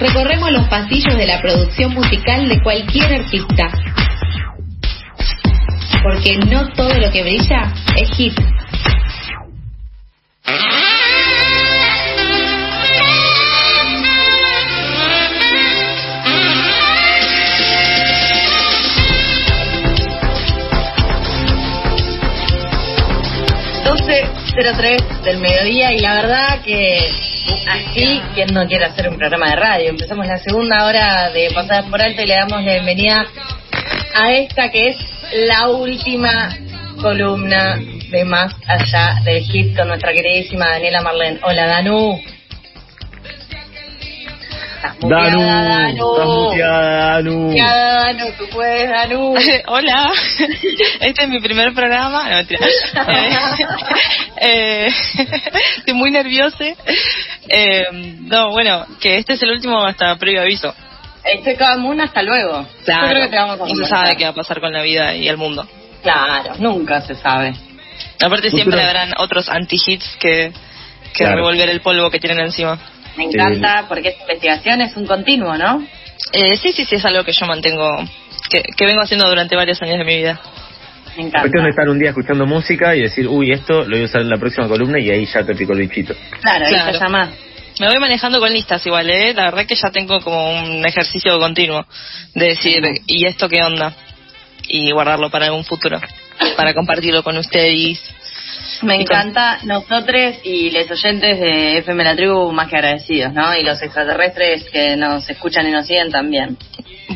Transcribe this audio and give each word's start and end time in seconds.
recorremos 0.00 0.50
los 0.50 0.66
pasillos 0.68 1.16
de 1.16 1.26
la 1.26 1.40
producción 1.40 1.94
musical 1.94 2.48
de 2.48 2.60
cualquier 2.62 3.12
artista. 3.12 3.70
Porque 6.02 6.38
no 6.38 6.68
todo 6.70 6.94
lo 6.94 7.12
que 7.12 7.22
brilla 7.22 7.72
es 7.96 8.10
hit. 8.16 8.34
tres 24.76 25.02
del 25.24 25.38
mediodía 25.40 25.92
y 25.92 25.98
la 26.00 26.14
verdad 26.14 26.60
que 26.62 27.29
así, 27.66 28.22
quien 28.34 28.52
no 28.52 28.66
quiere 28.66 28.84
hacer 28.84 29.08
un 29.08 29.16
programa 29.16 29.50
de 29.50 29.56
radio? 29.56 29.90
Empezamos 29.90 30.26
la 30.26 30.38
segunda 30.38 30.86
hora 30.86 31.30
de 31.30 31.50
Pasadas 31.54 31.86
por 31.86 32.00
Alto 32.00 32.22
y 32.22 32.26
le 32.26 32.34
damos 32.34 32.64
la 32.64 32.72
bienvenida 32.72 33.26
a 34.14 34.32
esta 34.32 34.70
que 34.70 34.88
es 34.88 34.96
la 35.48 35.68
última 35.68 36.56
columna 37.00 37.78
de 38.10 38.24
Más 38.24 38.54
Allá 38.66 39.20
del 39.24 39.42
Hit 39.44 39.76
con 39.76 39.88
nuestra 39.88 40.12
queridísima 40.12 40.68
Daniela 40.70 41.00
Marlene. 41.00 41.40
Hola 41.42 41.66
Danu. 41.66 42.20
Danu, 44.80 45.40
Danu. 45.40 46.56
Danu. 46.56 47.54
Danu, 47.54 48.32
tú 48.38 48.48
puedes, 48.50 48.88
Danu. 48.88 49.34
Hola, 49.66 50.10
este 51.00 51.22
es 51.22 51.28
mi 51.28 51.40
primer 51.40 51.74
programa. 51.74 52.28
No, 52.28 52.36
mentira. 52.36 52.66
eh, 54.40 54.88
estoy 55.76 55.94
muy 55.94 56.10
nerviosa. 56.10 56.64
Eh, 57.48 57.86
no, 58.20 58.50
bueno, 58.50 58.86
que 59.00 59.18
este 59.18 59.34
es 59.34 59.42
el 59.42 59.50
último 59.50 59.84
hasta 59.84 60.16
previo 60.16 60.40
aviso. 60.40 60.74
Este 61.24 61.56
Moon 61.78 62.00
hasta 62.00 62.22
luego. 62.22 62.66
Claro, 62.84 63.02
Yo 63.02 63.10
creo 63.10 63.22
que 63.24 63.28
te 63.28 63.36
vamos 63.36 63.60
a 63.60 63.66
no 63.66 63.74
se 63.74 63.84
sabe 63.84 64.16
qué 64.16 64.24
va 64.24 64.30
a 64.30 64.34
pasar 64.34 64.60
con 64.60 64.72
la 64.72 64.82
vida 64.82 65.14
y 65.14 65.28
el 65.28 65.36
mundo. 65.36 65.68
Claro, 66.02 66.54
nunca 66.58 67.02
se 67.02 67.14
sabe. 67.14 67.52
Aparte 68.22 68.50
siempre 68.50 68.82
habrán 68.82 69.12
otros 69.18 69.50
anti-hits 69.50 70.16
que, 70.18 70.52
que 71.12 71.26
revolver 71.26 71.68
el 71.68 71.82
polvo 71.82 72.10
que 72.10 72.18
tienen 72.18 72.40
encima. 72.40 72.78
Me 73.20 73.26
encanta 73.26 73.84
porque 73.86 74.08
esta 74.08 74.22
investigación 74.22 74.80
es 74.80 74.96
un 74.96 75.06
continuo, 75.06 75.54
¿no? 75.58 75.86
Eh, 76.32 76.56
sí, 76.56 76.72
sí, 76.72 76.86
sí, 76.86 76.96
es 76.96 77.04
algo 77.04 77.22
que 77.22 77.32
yo 77.32 77.44
mantengo, 77.44 77.98
que, 78.48 78.62
que 78.62 78.86
vengo 78.86 79.02
haciendo 79.02 79.28
durante 79.28 79.54
varios 79.56 79.80
años 79.82 79.98
de 79.98 80.04
mi 80.04 80.16
vida. 80.16 80.40
Me 81.16 81.24
encanta. 81.24 81.40
Cuestión 81.40 81.64
de 81.64 81.70
estar 81.70 81.88
un 81.90 81.98
día 81.98 82.08
escuchando 82.10 82.46
música 82.46 82.96
y 82.96 83.02
decir, 83.02 83.28
uy, 83.28 83.52
esto 83.52 83.84
lo 83.84 83.90
voy 83.90 84.02
a 84.02 84.04
usar 84.04 84.22
en 84.22 84.30
la 84.30 84.38
próxima 84.38 84.68
columna 84.68 84.98
y 84.98 85.10
ahí 85.10 85.26
ya 85.26 85.44
te 85.44 85.54
pico 85.54 85.74
el 85.74 85.80
bichito. 85.80 86.14
Claro, 86.40 86.64
ahí 86.64 86.72
claro. 86.72 86.98
llama. 86.98 87.30
Me 87.78 87.88
voy 87.88 87.98
manejando 87.98 88.40
con 88.40 88.52
listas 88.52 88.86
igual, 88.86 89.10
¿eh? 89.10 89.34
La 89.34 89.44
verdad 89.44 89.66
que 89.66 89.74
ya 89.74 89.90
tengo 89.90 90.20
como 90.20 90.52
un 90.52 90.86
ejercicio 90.86 91.38
continuo 91.38 91.84
de 92.34 92.46
decir, 92.46 92.82
¿y 93.06 93.26
esto 93.26 93.50
qué 93.50 93.62
onda? 93.62 93.94
Y 94.66 94.92
guardarlo 94.92 95.30
para 95.30 95.46
algún 95.46 95.64
futuro, 95.64 96.00
para 96.56 96.72
compartirlo 96.72 97.22
con 97.22 97.36
ustedes 97.36 98.00
me 98.82 98.96
encanta 98.96 99.58
nosotros 99.64 100.36
y 100.44 100.70
los 100.70 100.90
oyentes 100.90 101.40
de 101.40 101.78
FM 101.78 102.04
La 102.04 102.16
Tribu 102.16 102.52
más 102.52 102.68
que 102.68 102.76
agradecidos, 102.76 103.32
¿no? 103.32 103.54
Y 103.56 103.62
los 103.62 103.80
extraterrestres 103.82 104.64
que 104.70 104.96
nos 104.96 105.28
escuchan 105.28 105.68
y 105.68 105.70
nos 105.70 105.86
siguen 105.86 106.10
también. 106.10 106.56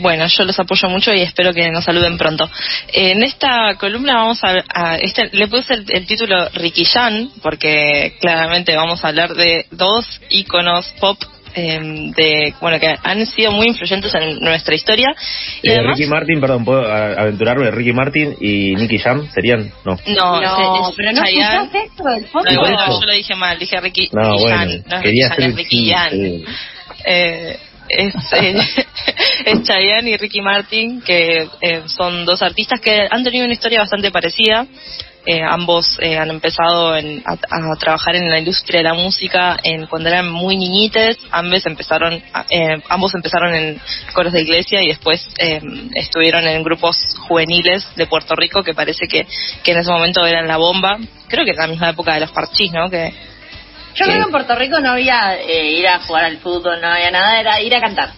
Bueno, 0.01 0.27
yo 0.27 0.45
los 0.45 0.59
apoyo 0.59 0.89
mucho 0.89 1.13
y 1.13 1.23
espero 1.23 1.53
que 1.53 1.71
nos 1.71 1.85
saluden 1.85 2.19
pronto. 2.19 2.51
En 2.93 3.23
esta 3.23 3.77
columna 3.79 4.15
vamos 4.15 4.41
a, 4.43 4.97
este, 4.97 5.31
le 5.33 5.47
puse 5.47 5.75
el, 5.75 6.07
título 6.07 6.49
Ricky 6.51 6.85
Jan 6.85 7.31
porque 7.43 8.17
claramente 8.21 8.75
vamos 8.75 9.05
a 9.05 9.09
hablar 9.09 9.35
de 9.35 9.67
dos 9.71 10.21
íconos 10.31 10.93
pop 11.01 11.19
Em, 11.57 12.11
de 12.11 12.53
bueno 12.61 12.81
que 12.81 12.97
han 13.01 13.25
sido 13.27 13.53
muy 13.53 13.69
influyentes 13.69 14.13
en 14.15 14.41
nuestra 14.41 14.75
historia. 14.75 15.15
Y 15.63 15.71
eh, 15.71 15.83
Ricky 15.83 16.07
Martin, 16.07 16.41
perdón, 16.41 16.65
puedo 16.65 16.85
aventurarme. 16.85 17.71
Ricky 17.71 17.93
Martin 17.93 18.35
y 18.41 18.75
Nicky 18.75 18.99
Jam 18.99 19.29
serían, 19.31 19.73
no. 19.85 19.97
No, 20.07 20.41
no 20.41 20.93
pero 20.97 21.13
no 21.13 21.23
Chayanne. 21.23 21.71
esto 21.85 22.05
del 22.05 22.27
no, 22.33 22.61
bueno, 22.61 23.01
yo 23.01 23.07
lo 23.07 23.13
dije 23.13 23.37
mal, 23.37 23.57
dije 23.59 23.81
Ricky 23.81 24.11
no, 24.13 24.37
bueno, 24.37 24.83
No 24.87 25.01
quería 25.01 25.29
es 25.29 25.55
Ricky 25.55 25.91
Jan. 25.91 26.11
Eh, 27.05 27.57
es, 27.89 28.15
eh, 28.33 28.57
es 29.47 29.63
Chayanne 29.63 30.11
y 30.11 30.17
Ricky 30.17 30.41
Martin, 30.41 31.03
que 31.03 31.49
eh, 31.61 31.83
son 31.87 32.25
dos 32.25 32.43
artistas 32.43 32.81
que 32.81 33.07
han 33.09 33.23
tenido 33.23 33.45
una 33.45 33.55
historia 33.55 33.81
bastante 33.81 34.11
parecida. 34.11 34.67
Eh, 35.27 35.41
ambos 35.43 35.99
eh, 36.03 36.19
han 36.19 36.29
empezado 36.29 36.93
a, 36.93 37.77
trabajar 37.79 38.15
en 38.15 38.31
la 38.31 38.39
industria 38.39 38.81
de 38.81 38.85
la 38.85 38.93
música 38.93 39.57
en, 39.63 39.87
cuando 39.87 40.11
eran 40.11 40.29
muy 40.29 40.57
niñites. 40.57 41.17
Ambos 41.31 41.65
empezaron, 41.65 42.23
eh, 42.51 42.83
ambos 42.91 43.15
empezaron 43.15 43.55
en 43.55 43.81
coros 44.13 44.35
de 44.35 44.43
iglesia 44.43 44.83
y 44.83 44.89
después 44.89 45.27
estuvieron 45.95 46.47
en 46.47 46.63
grupos 46.63 46.99
juveniles 47.27 47.87
de 47.97 48.07
Puerto 48.07 48.35
Rico 48.35 48.63
que 48.63 48.75
parece 48.75 49.07
que, 49.09 49.27
que 49.63 49.73
en 49.73 49.79
ese 49.79 49.91
momento 49.91 50.27
eran 50.27 50.47
la 50.47 50.59
bomba. 50.59 50.99
Creo 51.29 51.45
que 51.45 51.53
en 51.53 51.57
la 51.57 51.69
misma 51.69 51.91
época 51.91 52.15
de 52.15 52.21
los 52.21 52.31
parchís, 52.31 52.71
¿no? 52.73 52.91
Que, 52.91 53.15
Yo 53.95 54.05
creo 54.05 54.19
que 54.19 54.25
en 54.25 54.31
Puerto 54.31 54.55
Rico 54.57 54.79
no 54.81 54.91
había 54.91 55.43
ir 55.43 55.89
a 55.89 56.01
jugar 56.01 56.27
al 56.27 56.37
fútbol, 56.39 56.83
no 56.83 56.89
había 56.89 57.11
nada, 57.11 57.41
era 57.41 57.61
ir 57.63 57.75
a 57.75 57.81
cantar. 57.81 58.11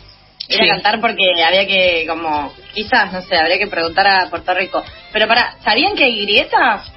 Ir 0.48 0.60
a 0.60 0.74
cantar 0.74 1.00
porque 1.00 1.42
había 1.44 1.66
que, 1.66 2.04
como, 2.08 2.52
quizás, 2.74 3.12
no 3.12 3.22
sé, 3.22 3.36
habría 3.36 3.58
que 3.58 3.68
preguntar 3.68 4.06
a 4.08 4.28
Puerto 4.28 4.52
Rico. 4.54 4.82
Pero 5.12 5.28
para, 5.28 5.56
¿sabían 5.62 5.94
que 5.94 6.04
hay 6.04 6.22
grietas? 6.22 6.95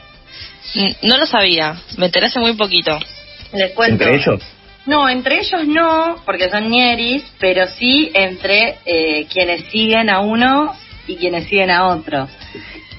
No 1.01 1.17
lo 1.17 1.25
sabía, 1.25 1.75
me 1.97 2.07
enteré 2.07 2.27
hace 2.27 2.39
muy 2.39 2.53
poquito. 2.53 2.99
Les 3.53 3.71
cuento. 3.71 4.03
¿Entre 4.03 4.15
ellos? 4.15 4.43
No, 4.85 5.07
entre 5.07 5.39
ellos 5.39 5.67
no, 5.67 6.21
porque 6.25 6.49
son 6.49 6.69
ñeris, 6.69 7.23
pero 7.39 7.67
sí 7.67 8.11
entre 8.13 8.77
eh, 8.85 9.27
quienes 9.31 9.65
siguen 9.69 10.09
a 10.09 10.21
uno 10.21 10.75
y 11.05 11.15
quienes 11.17 11.47
siguen 11.47 11.69
a 11.69 11.87
otro. 11.87 12.27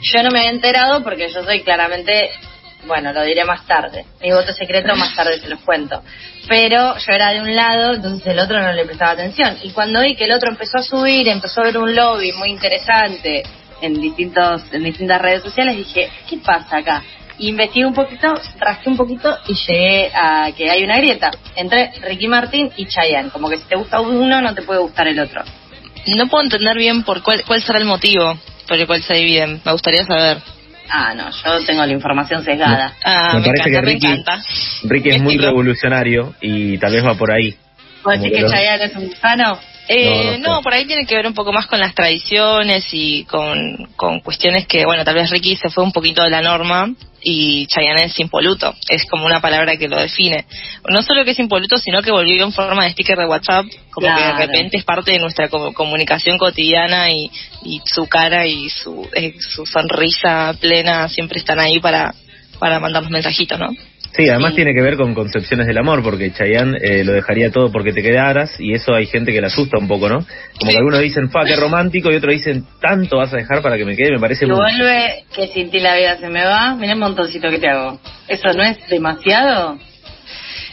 Yo 0.02 0.22
no 0.22 0.30
me 0.30 0.44
he 0.44 0.48
enterado 0.48 1.02
porque 1.02 1.28
yo 1.32 1.42
soy 1.42 1.62
claramente, 1.62 2.30
bueno, 2.86 3.12
lo 3.12 3.22
diré 3.22 3.44
más 3.44 3.66
tarde. 3.66 4.04
Mi 4.22 4.30
voto 4.30 4.52
secreto 4.52 4.94
más 4.96 5.14
tarde 5.14 5.40
se 5.40 5.48
los 5.48 5.60
cuento. 5.60 6.02
Pero 6.48 6.96
yo 6.96 7.12
era 7.12 7.30
de 7.30 7.40
un 7.40 7.54
lado, 7.54 7.94
entonces 7.94 8.26
el 8.28 8.38
otro 8.38 8.60
no 8.60 8.72
le 8.72 8.84
prestaba 8.84 9.12
atención. 9.12 9.56
Y 9.62 9.70
cuando 9.70 10.00
vi 10.00 10.14
que 10.14 10.24
el 10.24 10.32
otro 10.32 10.50
empezó 10.50 10.78
a 10.78 10.82
subir, 10.82 11.28
empezó 11.28 11.60
a 11.60 11.64
ver 11.64 11.78
un 11.78 11.94
lobby 11.94 12.32
muy 12.32 12.50
interesante 12.50 13.42
en 13.82 14.00
distintos 14.00 14.62
en 14.72 14.84
distintas 14.84 15.20
redes 15.20 15.42
sociales, 15.42 15.76
dije, 15.76 16.10
¿qué 16.28 16.38
pasa 16.38 16.78
acá? 16.78 17.02
Investigué 17.48 17.86
un 17.86 17.94
poquito, 17.94 18.34
rasqué 18.58 18.90
un 18.90 18.96
poquito 18.96 19.36
y 19.46 19.54
llegué 19.54 20.10
a 20.14 20.50
que 20.56 20.70
hay 20.70 20.84
una 20.84 20.98
grieta 20.98 21.30
entre 21.56 21.92
Ricky 22.02 22.28
Martin 22.28 22.70
y 22.76 22.86
Chayanne. 22.86 23.30
Como 23.30 23.48
que 23.48 23.58
si 23.58 23.64
te 23.64 23.76
gusta 23.76 24.00
uno, 24.00 24.40
no 24.40 24.54
te 24.54 24.62
puede 24.62 24.80
gustar 24.80 25.08
el 25.08 25.18
otro. 25.18 25.42
No 26.16 26.28
puedo 26.28 26.44
entender 26.44 26.76
bien 26.76 27.02
por 27.02 27.22
cuál, 27.22 27.44
cuál 27.46 27.62
será 27.62 27.78
el 27.78 27.84
motivo 27.84 28.38
por 28.66 28.78
el 28.78 28.86
cual 28.86 29.02
se 29.02 29.14
dividen. 29.14 29.60
Me 29.64 29.72
gustaría 29.72 30.04
saber. 30.04 30.38
Ah, 30.88 31.14
no, 31.14 31.30
yo 31.30 31.64
tengo 31.64 31.84
la 31.84 31.92
información 31.92 32.44
sesgada. 32.44 32.94
Ah, 33.04 33.34
me, 33.34 33.42
parece 33.42 33.70
que 33.70 33.80
Ricky, 33.80 34.24
Ricky 34.84 35.08
es 35.10 35.22
muy 35.22 35.36
revolucionario 35.36 36.34
y 36.40 36.78
tal 36.78 36.92
vez 36.92 37.04
va 37.04 37.14
por 37.14 37.32
ahí. 37.32 37.56
¿Puedes 38.02 38.22
decir 38.22 38.38
que, 38.38 38.50
Chayanne 38.50 38.84
es 38.84 38.96
un 38.96 39.08
gusano? 39.08 39.58
Eh, 39.88 40.38
no, 40.38 40.62
por 40.62 40.72
ahí 40.72 40.86
tiene 40.86 41.04
que 41.04 41.16
ver 41.16 41.26
un 41.26 41.34
poco 41.34 41.52
más 41.52 41.66
con 41.66 41.80
las 41.80 41.94
tradiciones 41.94 42.86
y 42.92 43.24
con, 43.24 43.88
con 43.96 44.20
cuestiones 44.20 44.66
que, 44.66 44.84
bueno, 44.84 45.04
tal 45.04 45.16
vez 45.16 45.30
Ricky 45.30 45.56
se 45.56 45.68
fue 45.68 45.82
un 45.82 45.92
poquito 45.92 46.22
de 46.22 46.30
la 46.30 46.40
norma 46.40 46.94
y 47.22 47.66
Chayanne 47.66 48.04
es 48.04 48.18
impoluto, 48.20 48.74
es 48.88 49.04
como 49.06 49.26
una 49.26 49.40
palabra 49.40 49.76
que 49.76 49.88
lo 49.88 49.98
define. 49.98 50.46
No 50.88 51.02
solo 51.02 51.24
que 51.24 51.32
es 51.32 51.38
impoluto, 51.38 51.76
sino 51.76 52.02
que 52.02 52.12
volvió 52.12 52.44
en 52.44 52.52
forma 52.52 52.84
de 52.84 52.92
sticker 52.92 53.18
de 53.18 53.26
WhatsApp, 53.26 53.66
como 53.90 54.06
que 54.14 54.22
de 54.22 54.32
repente 54.32 54.76
es 54.76 54.84
parte 54.84 55.12
de 55.12 55.18
nuestra 55.18 55.48
comunicación 55.48 56.38
cotidiana 56.38 57.10
y, 57.10 57.30
y 57.64 57.80
su 57.84 58.06
cara 58.06 58.46
y 58.46 58.70
su, 58.70 59.08
eh, 59.14 59.34
su 59.40 59.66
sonrisa 59.66 60.54
plena 60.60 61.08
siempre 61.08 61.38
están 61.38 61.58
ahí 61.58 61.80
para, 61.80 62.14
para 62.58 62.78
mandarnos 62.78 63.10
mensajitos, 63.10 63.58
¿no? 63.58 63.70
Sí, 64.12 64.28
además 64.28 64.54
tiene 64.54 64.74
que 64.74 64.82
ver 64.82 64.96
con 64.96 65.14
concepciones 65.14 65.66
del 65.66 65.78
amor, 65.78 66.02
porque 66.02 66.32
Chayanne 66.32 66.78
eh, 66.82 67.04
lo 67.04 67.12
dejaría 67.12 67.50
todo 67.50 67.70
porque 67.70 67.92
te 67.92 68.02
quedaras, 68.02 68.58
y 68.58 68.74
eso 68.74 68.92
hay 68.92 69.06
gente 69.06 69.32
que 69.32 69.40
le 69.40 69.46
asusta 69.46 69.78
un 69.78 69.86
poco, 69.86 70.08
¿no? 70.08 70.26
Como 70.58 70.70
que 70.70 70.76
algunos 70.76 71.00
dicen, 71.00 71.30
fa, 71.30 71.44
qué 71.44 71.56
romántico, 71.56 72.10
y 72.10 72.16
otros 72.16 72.34
dicen, 72.34 72.64
tanto 72.80 73.18
vas 73.18 73.32
a 73.32 73.36
dejar 73.36 73.62
para 73.62 73.76
que 73.76 73.84
me 73.84 73.94
quede, 73.94 74.12
me 74.12 74.18
parece 74.18 74.46
muy... 74.46 74.56
vuelve 74.56 75.24
que 75.34 75.46
sin 75.48 75.70
ti 75.70 75.78
la 75.78 75.96
vida 75.96 76.18
se 76.18 76.28
me 76.28 76.44
va, 76.44 76.74
mira 76.74 76.94
el 76.94 76.98
montoncito 76.98 77.48
que 77.50 77.58
te 77.58 77.68
hago. 77.68 78.00
¿Eso 78.26 78.52
no 78.52 78.64
es 78.64 78.78
demasiado? 78.88 79.78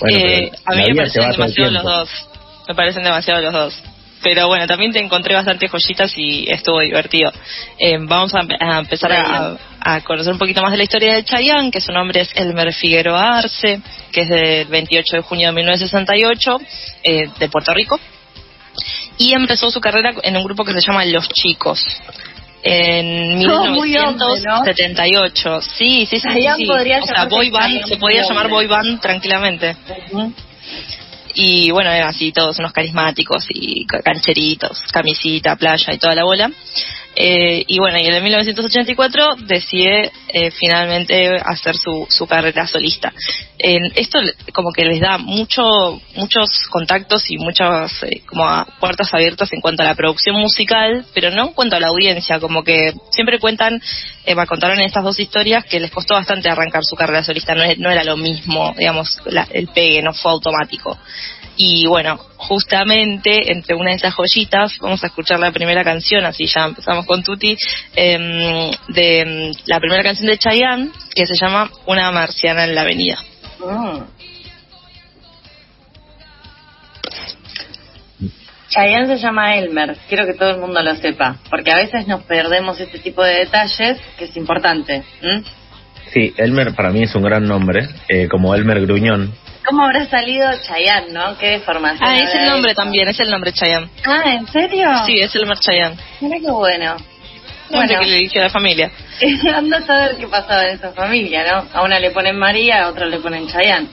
eh, 0.10 0.52
a 0.66 0.76
mí 0.76 0.84
me 0.90 0.96
parecen 0.96 1.32
demasiado 1.32 1.72
los 1.72 1.84
dos. 1.84 2.10
Me 2.68 2.76
parecen 2.76 3.04
demasiado 3.04 3.42
los 3.42 3.54
dos. 3.54 3.84
Pero 4.24 4.48
bueno, 4.48 4.66
también 4.68 4.92
te 4.92 5.00
encontré 5.00 5.36
bastantes 5.36 5.72
joyitas 5.72 6.12
y 6.18 6.50
estuvo 6.50 6.80
divertido. 6.80 7.32
Eh, 7.78 7.98
vamos 8.00 8.34
a, 8.34 8.40
empezar 8.80 9.12
a, 9.12 9.58
conocer 10.02 10.34
un 10.34 10.40
poquito 10.40 10.62
más 10.62 10.72
de 10.72 10.78
la 10.78 10.84
historia 10.84 11.14
de 11.16 11.24
Chayanne, 11.24 11.72
que 11.72 11.82
su 11.82 11.92
nombre 11.92 12.22
es 12.22 12.30
Elmer 12.36 12.72
Figueroa 12.74 13.40
Arce, 13.40 13.82
que 14.12 14.22
es 14.22 14.30
del 14.30 14.68
28 14.68 15.18
de 15.18 15.22
junio 15.22 15.50
de 15.50 15.54
1968, 15.54 16.58
eh, 17.04 17.30
de 17.40 17.50
Puerto 17.50 17.74
Rico. 17.74 18.00
Y 19.18 19.34
empezó 19.34 19.72
su 19.72 19.82
carrera 19.82 20.14
en 20.24 20.38
un 20.38 20.44
grupo 20.44 20.66
que 20.66 20.74
se 20.74 20.82
llama 20.82 21.06
Los 21.06 21.30
Chicos. 21.30 21.84
En 22.64 23.38
1978. 23.40 25.62
Sí, 25.62 26.06
sí, 26.06 26.20
sí. 26.20 26.20
sí, 26.20 26.30
sí. 26.58 26.70
o 26.70 27.06
sea, 27.06 27.26
boy 27.26 27.50
band, 27.50 27.86
se 27.86 27.96
podía 27.98 28.24
llamar 28.24 28.50
boy 28.50 28.68
band 28.68 29.00
tranquilamente 29.00 29.76
y 31.40 31.70
bueno, 31.70 31.92
eran 31.92 32.10
así 32.10 32.32
todos 32.32 32.58
unos 32.58 32.74
carismáticos 32.74 33.46
y 33.50 33.86
cancheritos, 33.86 34.82
camisita, 34.92 35.56
playa 35.56 35.94
y 35.94 36.00
toda 36.00 36.16
la 36.16 36.24
bola. 36.24 36.52
Eh, 37.20 37.64
y 37.66 37.80
bueno, 37.80 37.98
y 37.98 38.06
en 38.06 38.14
el 38.14 38.22
1984 38.22 39.38
decide 39.48 40.12
eh, 40.28 40.52
finalmente 40.52 41.28
hacer 41.44 41.76
su, 41.76 42.06
su 42.10 42.28
carrera 42.28 42.68
solista. 42.68 43.12
esto 43.58 44.20
como 44.54 44.72
que 44.72 44.86
les 44.86 45.00
da 45.00 45.18
mucho, 45.18 46.00
muchos 46.16 46.48
contactos 46.70 47.24
y 47.32 47.38
muchas 47.38 48.04
eh, 48.04 48.22
como 48.28 48.46
puertas 48.80 49.12
abiertas 49.16 49.52
en 49.52 49.62
cuanto 49.62 49.82
a 49.82 49.88
la 49.88 49.96
producción 49.96 50.36
musical, 50.36 51.06
pero 51.16 51.32
no 51.32 51.48
en 51.48 51.54
cuanto 51.54 51.76
a 51.76 51.80
la 51.80 51.88
audiencia, 51.88 52.40
como 52.40 52.64
que 52.64 52.94
siempre 53.10 53.40
cuentan, 53.40 53.82
eh, 54.24 54.36
contaron 54.48 54.80
en 54.80 54.86
estas 54.86 55.04
dos 55.04 55.20
historias 55.20 55.66
que 55.66 55.80
les 55.80 55.90
costó 55.90 56.14
bastante 56.14 56.52
arrancar 56.52 56.84
su 56.84 56.96
carrera 56.96 57.24
solista, 57.24 57.56
no, 57.56 57.64
no 57.80 57.90
era 57.90 58.04
lo 58.04 58.16
mismo, 58.16 58.76
digamos, 58.78 59.18
el 59.52 59.68
pegue 59.70 60.04
no 60.04 60.14
fue 60.14 60.34
automático. 60.34 61.00
Y 61.58 61.88
bueno, 61.88 62.18
justamente 62.38 63.52
entre 63.52 63.76
una 63.76 63.90
de 63.90 63.98
esas 63.98 64.14
joyitas 64.14 64.78
vamos 64.80 65.04
a 65.04 65.08
escuchar 65.08 65.40
la 65.40 65.52
primera 65.52 65.84
canción, 65.84 66.24
así 66.24 66.46
ya 66.46 66.66
empezamos 66.66 67.06
con 67.06 67.24
Tuti, 67.24 67.58
em, 67.96 68.72
de 68.90 69.22
em, 69.22 69.52
la 69.66 69.80
primera 69.80 70.04
canción 70.04 70.28
de 70.28 70.38
Chayanne, 70.38 70.92
que 71.16 71.26
se 71.26 71.36
llama 71.36 71.72
Una 71.88 72.12
marciana 72.12 72.64
en 72.64 72.76
la 72.76 72.82
avenida. 72.82 73.18
Mm. 73.60 74.18
Chayanne 78.70 79.08
se 79.08 79.18
llama 79.18 79.56
Elmer, 79.56 79.98
quiero 80.08 80.28
que 80.28 80.34
todo 80.34 80.52
el 80.52 80.60
mundo 80.60 80.82
lo 80.84 80.96
sepa, 80.98 81.38
porque 81.50 81.72
a 81.72 81.78
veces 81.78 82.06
nos 82.06 82.24
perdemos 82.24 82.80
este 82.80 83.00
tipo 83.00 83.24
de 83.24 83.40
detalles 83.40 83.98
que 84.20 84.26
es 84.26 84.38
importante. 84.38 85.04
Sí, 86.14 86.34
Elmer 86.38 86.76
para 86.76 86.92
mí 86.92 87.04
es 87.04 87.16
un 87.16 87.24
gran 87.24 87.46
nombre, 87.46 87.88
eh, 88.10 88.28
como 88.28 88.54
Elmer 88.54 88.82
Gruñón, 88.82 89.34
¿Cómo 89.68 89.84
habrá 89.84 90.08
salido 90.08 90.48
Chayanne, 90.62 91.12
no? 91.12 91.38
Qué 91.38 91.48
deformación. 91.48 92.08
Ah, 92.08 92.18
es 92.18 92.34
el 92.34 92.46
nombre 92.46 92.74
también, 92.74 93.10
es 93.10 93.20
el 93.20 93.30
nombre 93.30 93.52
Chayanne. 93.52 93.90
Ah, 94.06 94.34
¿en 94.34 94.48
serio? 94.48 94.88
Sí, 95.06 95.20
es 95.20 95.36
el 95.36 95.42
nombre 95.42 95.60
Chayanne. 95.60 95.98
Mira 96.22 96.38
qué 96.40 96.52
bueno. 96.52 96.96
Bueno, 97.70 98.00
que 98.00 98.06
le 98.06 98.18
dije 98.18 98.40
a 98.40 98.44
la 98.44 98.50
familia. 98.50 98.90
Anda 99.54 99.80
a 99.80 99.82
saber 99.82 100.16
qué 100.16 100.28
pasaba 100.28 100.64
en 100.64 100.76
esa 100.76 100.94
familia, 100.94 101.44
¿no? 101.52 101.68
A 101.74 101.84
una 101.84 102.00
le 102.00 102.12
ponen 102.12 102.40
María, 102.40 102.86
a 102.86 102.90
otra 102.90 103.08
le 103.08 103.20
ponen 103.20 103.50
Chayanne. 103.50 103.90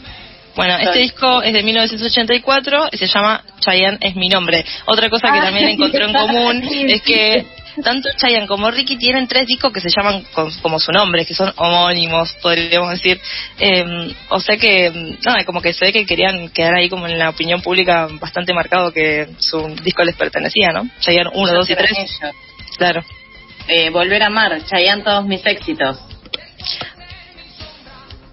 Bueno, 0.54 0.76
este 0.78 1.00
disco 1.00 1.42
es 1.42 1.52
de 1.52 1.64
1984 1.64 2.90
y 2.92 2.96
se 2.96 3.08
llama 3.08 3.42
Chayanne 3.58 3.98
es 4.00 4.14
mi 4.14 4.28
nombre. 4.28 4.64
Otra 4.86 5.10
cosa 5.10 5.32
que 5.32 5.40
ah, 5.40 5.42
también 5.46 5.70
encontré 5.70 6.04
en 6.04 6.12
común 6.14 6.62
es 6.88 7.02
que 7.02 7.46
tanto 7.82 8.08
Chayanne 8.16 8.46
como 8.46 8.70
Ricky 8.70 8.96
tienen 8.96 9.26
tres 9.26 9.46
discos 9.46 9.72
que 9.72 9.80
se 9.80 9.88
llaman 9.88 10.24
como 10.62 10.78
su 10.78 10.92
nombre, 10.92 11.24
que 11.24 11.34
son 11.34 11.52
homónimos, 11.56 12.32
podríamos 12.42 12.90
decir. 12.90 13.20
Eh, 13.58 14.14
o 14.28 14.40
sea 14.40 14.56
que, 14.56 15.16
nada, 15.24 15.44
como 15.44 15.60
que 15.60 15.72
se 15.72 15.86
ve 15.86 15.92
que 15.92 16.06
querían 16.06 16.50
quedar 16.50 16.74
ahí 16.74 16.88
como 16.88 17.06
en 17.06 17.18
la 17.18 17.30
opinión 17.30 17.62
pública 17.62 18.08
bastante 18.20 18.54
marcado 18.54 18.92
que 18.92 19.28
su 19.38 19.74
disco 19.82 20.04
les 20.04 20.16
pertenecía, 20.16 20.70
¿no? 20.72 20.88
Chayanne 21.00 21.30
1, 21.34 21.52
2 21.52 21.70
y 21.70 21.74
3. 21.74 22.20
Claro. 22.76 23.04
Eh, 23.66 23.90
volver 23.90 24.22
a 24.22 24.26
amar, 24.26 24.64
Chayanne 24.64 25.02
todos 25.02 25.24
mis 25.24 25.44
éxitos. 25.46 25.98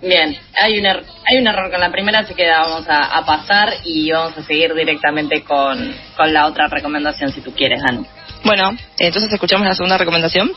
Bien, 0.01 0.35
hay 0.59 0.79
un, 0.79 0.85
er 0.85 1.03
hay 1.27 1.38
un 1.38 1.47
error 1.47 1.69
con 1.69 1.79
la 1.79 1.91
primera, 1.91 2.19
así 2.19 2.33
que 2.33 2.49
vamos 2.49 2.88
a, 2.89 3.17
a, 3.17 3.23
pasar 3.23 3.71
y 3.85 4.11
vamos 4.11 4.35
a 4.35 4.43
seguir 4.43 4.73
directamente 4.73 5.43
con, 5.43 5.95
con 6.17 6.33
la 6.33 6.47
otra 6.47 6.67
recomendación, 6.67 7.31
si 7.31 7.41
tú 7.41 7.53
quieres, 7.53 7.83
Anu. 7.88 8.05
Bueno, 8.43 8.75
entonces 8.97 9.31
escuchamos 9.31 9.67
la 9.67 9.75
segunda 9.75 9.97
recomendación. 9.97 10.51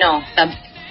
No, 0.00 0.24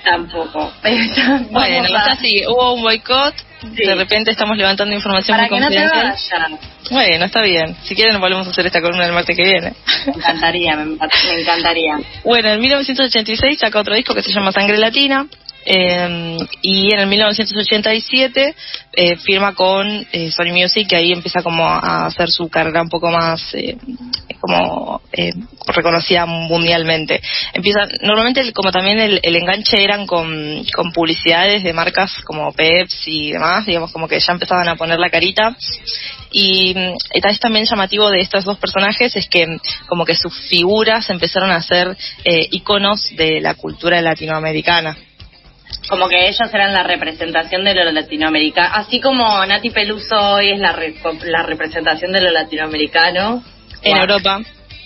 tampoco. 0.03 0.71
bueno, 1.51 1.97
a... 1.97 2.05
así, 2.11 2.43
hubo 2.47 2.73
un 2.73 2.83
boicot, 2.83 3.33
de 3.63 3.95
repente 3.95 4.31
estamos 4.31 4.57
levantando 4.57 4.93
información 4.93 5.37
Para 5.37 5.49
muy 5.49 5.59
que 5.59 5.65
confidencial. 5.65 6.59
bueno, 6.91 7.25
está 7.25 7.41
bien. 7.41 7.75
Si 7.83 7.95
quieren 7.95 8.19
volvemos 8.19 8.45
a 8.47 8.51
hacer 8.51 8.65
esta 8.65 8.81
columna 8.81 9.05
el 9.05 9.13
martes 9.13 9.35
que 9.35 9.43
viene. 9.43 9.73
Me 10.05 10.13
encantaría, 10.13 10.75
me, 10.75 10.85
me 10.85 11.41
encantaría. 11.41 11.97
bueno, 12.23 12.49
en 12.49 12.59
1986 12.59 13.59
saca 13.59 13.79
otro 13.79 13.95
disco 13.95 14.13
que 14.13 14.21
se 14.21 14.31
llama 14.31 14.51
Sangre 14.51 14.77
Latina. 14.77 15.25
Eh, 15.65 16.37
y 16.61 16.93
en 16.93 16.99
el 16.99 17.07
1987 17.07 18.55
eh, 18.95 19.15
firma 19.17 19.55
con 19.55 20.05
eh, 20.11 20.31
Sony 20.31 20.51
Music, 20.53 20.87
que 20.87 20.95
ahí 20.95 21.11
empieza 21.11 21.41
como 21.41 21.67
a 21.67 22.05
hacer 22.05 22.29
su 22.29 22.49
carrera 22.49 22.81
un 22.81 22.89
poco 22.89 23.09
más 23.09 23.41
eh, 23.53 23.75
como 24.39 25.01
eh, 25.11 25.31
reconocida 25.67 26.25
mundialmente. 26.25 27.21
Empieza, 27.53 27.87
normalmente 28.01 28.51
como 28.53 28.71
también 28.71 28.99
el, 28.99 29.35
enganche 29.35 29.83
eran 29.83 30.05
con, 30.05 30.63
publicidades 30.93 31.63
de 31.63 31.73
marcas 31.73 32.13
como 32.23 32.51
Pepsi 32.51 33.29
y 33.29 33.31
demás, 33.31 33.65
digamos 33.65 33.91
como 33.91 34.07
que 34.07 34.19
ya 34.19 34.33
empezaban 34.33 34.67
a 34.69 34.75
poner 34.75 34.99
la 34.99 35.09
carita. 35.09 35.55
Y, 36.31 36.75
y 37.13 37.21
tal 37.21 37.39
también 37.39 37.65
llamativo 37.65 38.09
de 38.09 38.21
estos 38.21 38.43
dos 38.43 38.57
personajes 38.57 39.15
es 39.15 39.27
que 39.27 39.45
como 39.87 40.03
que 40.03 40.15
sus 40.15 40.33
figuras 40.49 41.09
empezaron 41.09 41.51
a 41.51 41.61
ser 41.61 41.95
iconos 42.25 43.15
de 43.15 43.39
la 43.39 43.53
cultura 43.53 44.01
latinoamericana 44.01 44.97
como 45.89 46.07
que 46.07 46.27
ellos 46.27 46.53
eran 46.53 46.73
la 46.73 46.83
representación 46.83 47.63
de 47.63 47.75
lo 47.75 47.91
latinoamericano, 47.91 48.69
así 48.73 48.99
como 48.99 49.45
Nati 49.45 49.69
Peluso 49.69 50.15
hoy 50.15 50.51
es 50.51 50.59
la, 50.59 50.75
la 51.25 51.43
representación 51.43 52.11
de 52.11 52.21
lo 52.21 52.31
latinoamericano. 52.31 53.43
En 53.81 53.97
Europa. 53.97 54.41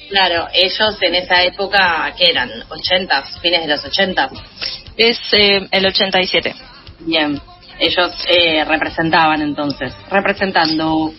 Claro, 0.10 0.48
ellos 0.54 0.98
en 1.02 1.16
esa 1.16 1.44
época, 1.44 2.14
¿qué 2.18 2.32
eran? 2.32 2.50
¿80? 2.50 3.42
¿Fines 3.42 3.62
de 3.62 3.68
los 3.68 3.84
80? 3.86 4.30
Es 4.96 5.20
eh, 5.34 5.68
el 5.70 5.86
87. 5.86 6.56
Bien, 7.00 7.40
ellos 7.80 8.12
eh, 8.28 8.64
representaban 8.64 9.42
entonces, 9.42 9.94
representando 10.10 11.14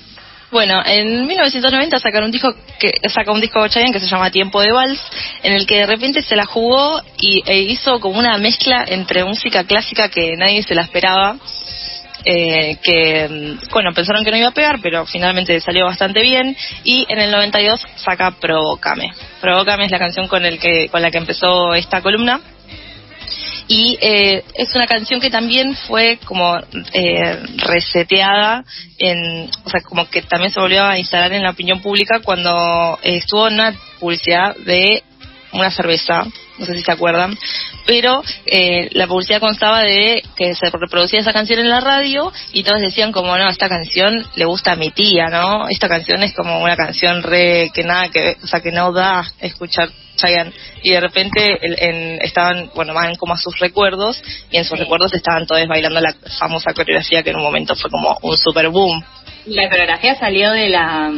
bueno, 0.50 0.83
en 0.85 1.27
1990 1.27 1.99
sacaron 1.99 2.27
un 2.27 2.33
disco 2.33 2.55
que 2.79 2.93
saca 3.09 3.33
un 3.33 3.41
disco 3.41 3.67
Chayanne 3.69 3.93
que 3.93 4.00
se 4.00 4.06
llama 4.06 4.31
Tiempo 4.31 4.61
de 4.61 4.73
Vals, 4.73 5.00
en 5.43 5.53
el 5.53 5.67
que 5.67 5.77
de 5.77 5.87
repente 5.87 6.23
se 6.23 6.37
la 6.37 6.47
jugó 6.47 7.03
y 7.19 7.43
e 7.45 7.61
hizo 7.61 8.00
como 8.00 8.19
una 8.19 8.39
mezcla 8.39 8.85
entre 8.89 9.25
música 9.25 9.65
clásica 9.65 10.09
que 10.09 10.37
nadie 10.37 10.62
se 10.62 10.75
la 10.75 10.83
esperaba. 10.83 11.37
Eh, 12.25 12.77
que, 12.83 13.29
mm, 13.29 13.71
bueno, 13.71 13.93
pensaron 13.95 14.25
que 14.25 14.31
no 14.31 14.37
iba 14.37 14.49
a 14.49 14.53
pegar, 14.53 14.81
pero 14.83 15.06
finalmente 15.06 15.61
salió 15.61 15.85
bastante 15.85 16.21
bien. 16.23 16.56
Y 16.83 17.06
en 17.09 17.21
el 17.21 17.31
92 17.31 17.81
saca 17.97 18.33
Provócame. 18.33 19.12
Provócame 19.41 19.85
es 19.85 19.91
la 19.91 19.99
canción 19.99 20.29
con, 20.29 20.44
el 20.44 20.59
que, 20.59 20.89
con 20.89 21.01
la 21.01 21.11
que 21.11 21.19
empezó 21.19 21.75
esta 21.75 22.03
columna 22.03 22.41
y 23.69 23.99
eh, 24.00 24.44
es 24.55 24.75
una 24.75 24.87
canción 24.87 25.20
que 25.20 25.31
también 25.31 25.76
fue 25.76 26.19
como 26.25 26.59
eh, 26.93 27.38
reseteada 27.59 28.65
en 28.99 29.50
o 29.65 29.70
sea 29.70 29.82
como 29.82 30.09
que 30.09 30.23
también 30.23 30.50
se 30.50 30.61
volvió 30.61 30.85
a 30.85 30.99
instalar 30.99 31.32
en 31.35 31.43
la 31.43 31.50
opinión 31.50 31.81
pública 31.82 32.20
cuando 32.25 32.98
estuvo 33.03 33.46
en 33.46 33.55
una 33.55 33.75
publicidad 34.01 34.56
de 34.56 35.03
una 35.53 35.70
cerveza 35.70 36.27
no 36.58 36.67
sé 36.67 36.74
si 36.74 36.82
se 36.82 36.93
acuerdan, 36.93 37.36
pero 37.86 38.22
eh, 38.46 38.88
la 38.93 39.06
publicidad 39.06 39.41
constaba 39.41 39.82
de 39.82 40.22
que 40.36 40.55
se 40.55 40.70
reproducía 40.70 41.20
esa 41.20 41.32
canción 41.32 41.60
en 41.60 41.69
la 41.69 41.81
radio 41.81 42.32
y 42.53 42.62
todos 42.62 42.81
decían 42.81 43.12
como, 43.12 43.36
no, 43.36 43.48
esta 43.48 43.69
canción 43.69 44.27
le 44.34 44.44
gusta 44.44 44.72
a 44.72 44.77
mi 44.77 44.91
tía, 44.91 45.27
¿no? 45.27 45.69
Esta 45.69 45.88
canción 45.88 46.22
es 46.22 46.34
como 46.34 46.62
una 46.62 46.77
canción 46.77 47.22
re 47.22 47.70
que 47.74 47.84
nada 47.84 48.08
que, 48.10 48.36
o 48.43 48.46
sea, 48.46 48.60
que 48.60 48.72
no 48.72 48.93
da 48.93 49.24
escuchar 49.41 49.88
Chayanne 50.17 50.53
y 50.82 50.91
de 50.91 51.00
repente 51.00 51.58
en, 51.62 52.20
estaban, 52.22 52.70
bueno, 52.74 52.93
van 52.93 53.15
como 53.15 53.34
a 53.34 53.38
sus 53.38 53.58
recuerdos 53.58 54.20
y 54.50 54.56
en 54.56 54.65
sus 54.65 54.79
recuerdos 54.79 55.15
estaban 55.15 55.46
todos 55.46 55.67
bailando 55.67 56.00
la 56.00 56.15
famosa 56.38 56.74
coreografía 56.74 57.22
que 57.22 57.31
en 57.31 57.36
un 57.36 57.43
momento 57.43 57.74
fue 57.77 57.91
como 57.91 58.19
un 58.22 58.36
super 58.36 58.69
boom. 58.69 59.03
¿La 59.46 59.69
coreografía 59.70 60.17
salió 60.17 60.50
de 60.53 60.69
la, 60.69 61.10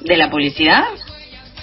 de 0.00 0.16
la 0.16 0.30
publicidad? 0.30 0.84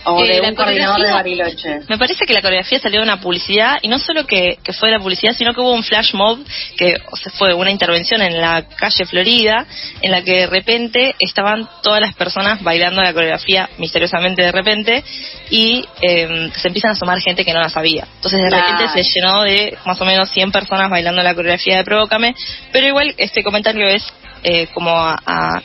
¿O 0.06 0.24
de 0.24 0.42
un 0.42 0.56
coordinador 0.56 1.02
de 1.02 1.12
Bariloche? 1.12 1.80
Me 1.90 1.98
parece 1.98 2.26
que 2.26 2.34
la 2.34 2.42
coreografía 2.42 2.80
salió 2.80 3.00
de 3.00 3.06
una 3.06 3.20
publicidad, 3.20 3.78
y 3.82 3.88
no 3.88 4.00
solo 4.00 4.26
que, 4.26 4.60
que 4.64 4.74
fue 4.74 4.90
de 4.90 4.98
la 4.98 5.02
publicidad, 5.02 5.34
sino 5.34 5.54
que 5.54 5.62
hubo 5.62 5.74
un 5.74 5.84
flash 5.84 6.14
mob, 6.14 6.40
que 6.78 6.96
o 7.12 7.16
sea, 7.16 7.32
fue 7.34 7.54
una 7.54 7.72
intervención 7.72 8.22
en 8.22 8.40
la 8.40 8.64
calle 8.68 9.06
Florida, 9.06 9.66
en 10.02 10.12
la 10.12 10.24
que 10.24 10.42
de 10.42 10.48
repente 10.48 11.16
estaban 11.20 11.68
todas 11.82 12.02
las 12.02 12.14
personas 12.16 12.62
bailando 12.62 13.02
la 13.02 13.14
coreografía 13.14 13.70
misteriosamente 13.78 14.44
de 14.44 14.52
repente, 14.52 15.04
y 15.50 15.84
eh, 16.02 16.52
se 16.56 16.68
empiezan 16.68 16.92
a 16.92 16.96
sumar 16.96 17.20
gente 17.20 17.44
que 17.44 17.54
no 17.54 17.60
la 17.60 17.70
sabía. 17.70 18.08
Entonces 18.16 18.40
de 18.40 18.50
repente 18.50 18.88
se 18.94 19.04
llenó 19.04 19.44
de 19.44 19.78
más 19.86 20.00
o 20.00 20.06
menos 20.06 20.30
100 20.30 20.52
personas 20.52 20.90
bailando 20.90 21.24
la 21.24 21.34
coreografía 21.34 21.78
de 21.78 21.84
Provócame, 21.84 22.36
pero 22.72 22.88
igual 22.88 23.14
este 23.18 23.44
comentario 23.44 23.88
es 23.88 24.04
eh, 24.44 24.68
como 24.74 24.92
a 24.92 25.16
a 25.26 25.62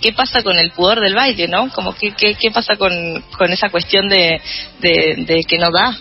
qué 0.00 0.12
pasa 0.12 0.42
con 0.42 0.56
el 0.56 0.70
pudor 0.70 1.00
del 1.00 1.14
baile, 1.14 1.48
¿no? 1.48 1.70
Como 1.72 1.94
qué, 1.94 2.12
qué, 2.12 2.34
qué 2.34 2.50
pasa 2.50 2.76
con, 2.76 3.22
con 3.36 3.52
esa 3.52 3.68
cuestión 3.70 4.08
de, 4.08 4.40
de, 4.80 5.44
que 5.46 5.58
no 5.58 5.70
da. 5.70 5.96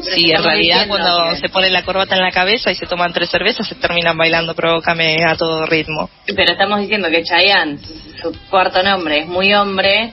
Sí, 0.00 0.30
en 0.30 0.44
realidad 0.44 0.86
cuando 0.86 1.34
se 1.36 1.48
pone 1.48 1.70
la 1.70 1.82
corbata 1.82 2.14
en 2.14 2.22
la 2.22 2.30
cabeza 2.30 2.70
y 2.70 2.76
se 2.76 2.86
toman 2.86 3.12
tres 3.12 3.30
cervezas 3.30 3.66
se 3.66 3.74
terminan 3.74 4.16
bailando 4.16 4.54
Provócame 4.54 5.24
a 5.24 5.34
todo 5.34 5.66
ritmo. 5.66 6.08
Pero 6.24 6.52
estamos 6.52 6.80
diciendo 6.80 7.08
que 7.10 7.24
Chayanne, 7.24 7.78
su 8.22 8.32
cuarto 8.48 8.80
nombre, 8.82 9.20
es 9.20 9.26
muy 9.26 9.52
hombre 9.54 10.12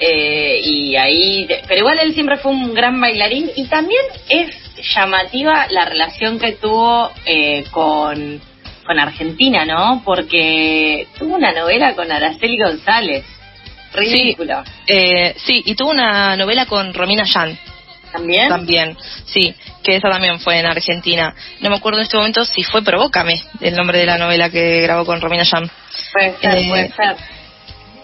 eh, 0.00 0.60
y 0.62 0.96
ahí... 0.96 1.46
Pero 1.66 1.80
igual 1.80 1.98
él 2.00 2.14
siempre 2.14 2.38
fue 2.38 2.52
un 2.52 2.72
gran 2.72 2.98
bailarín 2.98 3.50
y 3.54 3.66
también 3.66 4.00
es 4.30 4.50
llamativa 4.94 5.66
la 5.70 5.84
relación 5.84 6.38
que 6.38 6.52
tuvo 6.52 7.12
eh, 7.26 7.64
con 7.70 8.40
con 8.88 8.98
Argentina, 8.98 9.66
¿no? 9.66 10.00
Porque 10.02 11.06
tuvo 11.18 11.34
una 11.34 11.52
novela 11.52 11.94
con 11.94 12.10
Araceli 12.10 12.58
González. 12.58 13.22
Ridículo. 13.92 14.64
Eh, 14.86 15.34
sí, 15.36 15.62
y 15.66 15.74
tuvo 15.74 15.90
una 15.90 16.36
novela 16.36 16.64
con 16.64 16.94
Romina 16.94 17.24
Yan. 17.24 17.58
¿También? 18.10 18.48
También, 18.48 18.96
sí, 19.26 19.54
que 19.84 19.96
esa 19.96 20.08
también 20.08 20.40
fue 20.40 20.58
en 20.58 20.64
Argentina. 20.64 21.34
No 21.60 21.68
me 21.68 21.76
acuerdo 21.76 21.98
en 21.98 22.04
este 22.04 22.16
momento 22.16 22.46
si 22.46 22.62
fue 22.62 22.80
Provócame, 22.82 23.42
el 23.60 23.76
nombre 23.76 23.98
de 23.98 24.06
la 24.06 24.16
novela 24.16 24.48
que 24.48 24.80
grabó 24.80 25.04
con 25.04 25.20
Romina 25.20 25.42
Yan. 25.42 25.70
Puede 26.14 26.38
ser, 26.38 26.56
Eh, 26.56 26.66
puede 26.68 26.88
ser. 26.92 27.16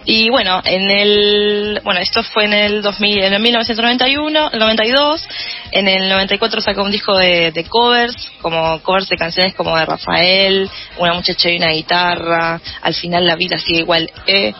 Y 0.04 0.28
bueno, 0.28 0.60
en 0.64 0.90
el 0.90 1.80
bueno, 1.82 2.00
esto 2.00 2.22
fue 2.22 2.44
en 2.44 2.52
el 2.52 2.82
2000, 2.82 3.24
en 3.24 3.32
el 3.32 3.40
1991, 3.40 4.50
el 4.52 4.58
92, 4.58 5.28
en 5.70 5.88
el 5.88 6.08
94 6.08 6.60
sacó 6.60 6.82
un 6.82 6.90
disco 6.90 7.16
de, 7.16 7.52
de 7.52 7.64
covers, 7.64 8.14
como 8.42 8.80
covers 8.82 9.08
de 9.08 9.16
canciones 9.16 9.54
como 9.54 9.76
de 9.76 9.86
Rafael, 9.86 10.70
Una 10.98 11.14
muchacha 11.14 11.50
y 11.50 11.56
una 11.56 11.70
guitarra, 11.70 12.60
Al 12.82 12.94
final 12.94 13.26
la 13.26 13.36
vida 13.36 13.58
sigue 13.58 13.80
igual. 13.80 14.10
Eh, 14.26 14.52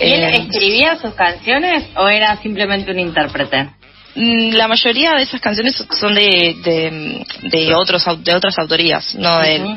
¿Y 0.00 0.12
él 0.12 0.22
eh, 0.24 0.46
escribía 0.48 0.96
sus 0.96 1.14
canciones 1.14 1.84
o 1.96 2.08
era 2.08 2.36
simplemente 2.38 2.90
un 2.90 2.98
intérprete? 2.98 3.70
Mm, 4.16 4.54
La 4.54 4.66
mayoría 4.66 5.12
de 5.14 5.22
esas 5.24 5.40
canciones 5.40 5.76
son 6.00 6.14
de, 6.14 6.56
de, 6.64 7.26
de 7.50 7.74
otros 7.74 8.02
de 8.24 8.34
otras 8.34 8.58
autorías, 8.58 9.14
no 9.14 9.40
de. 9.40 9.76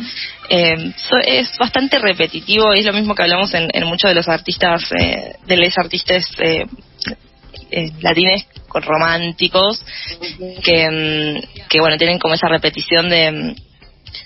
Eh, 0.51 0.93
so- 0.95 1.19
es 1.23 1.55
bastante 1.57 1.99
repetitivo, 1.99 2.73
es 2.73 2.85
lo 2.85 2.93
mismo 2.93 3.13
que 3.13 3.21
hablamos 3.21 3.53
en, 3.53 3.69
en 3.71 3.85
muchos 3.85 4.09
de 4.09 4.15
los 4.15 4.27
artistas, 4.27 4.83
eh, 4.99 5.33
de 5.45 5.57
los 5.57 5.77
artistas 5.77 6.25
eh, 6.39 6.65
eh, 7.69 7.91
latines 8.01 8.45
románticos, 8.73 9.83
que, 10.63 10.89
mm, 10.89 11.67
que 11.67 11.79
bueno, 11.79 11.97
tienen 11.97 12.17
como 12.17 12.33
esa 12.33 12.47
repetición 12.47 13.09
de 13.09 13.31
mm, 13.31 13.55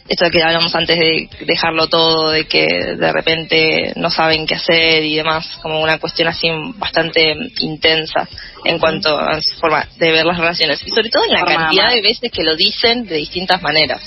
esto 0.07 0.25
de 0.25 0.31
que 0.31 0.43
hablamos 0.43 0.73
antes 0.75 0.97
de 0.97 1.29
dejarlo 1.45 1.87
todo, 1.87 2.31
de 2.31 2.45
que 2.45 2.65
de 2.65 3.11
repente 3.11 3.93
no 3.95 4.09
saben 4.09 4.45
qué 4.45 4.55
hacer 4.55 5.03
y 5.03 5.15
demás, 5.15 5.57
como 5.61 5.81
una 5.81 5.97
cuestión 5.99 6.27
así 6.27 6.49
bastante 6.75 7.35
intensa 7.59 8.27
en 8.65 8.79
cuanto 8.79 9.17
a 9.17 9.41
su 9.41 9.55
forma 9.59 9.87
de 9.97 10.11
ver 10.11 10.25
las 10.25 10.37
relaciones 10.37 10.81
y 10.85 10.89
sobre 10.89 11.09
todo 11.09 11.25
en 11.25 11.33
la 11.33 11.39
Forma 11.39 11.55
cantidad 11.55 11.91
de 11.91 12.01
veces 12.01 12.31
que 12.31 12.43
lo 12.43 12.55
dicen 12.55 13.05
de 13.05 13.15
distintas 13.15 13.61
maneras. 13.61 14.01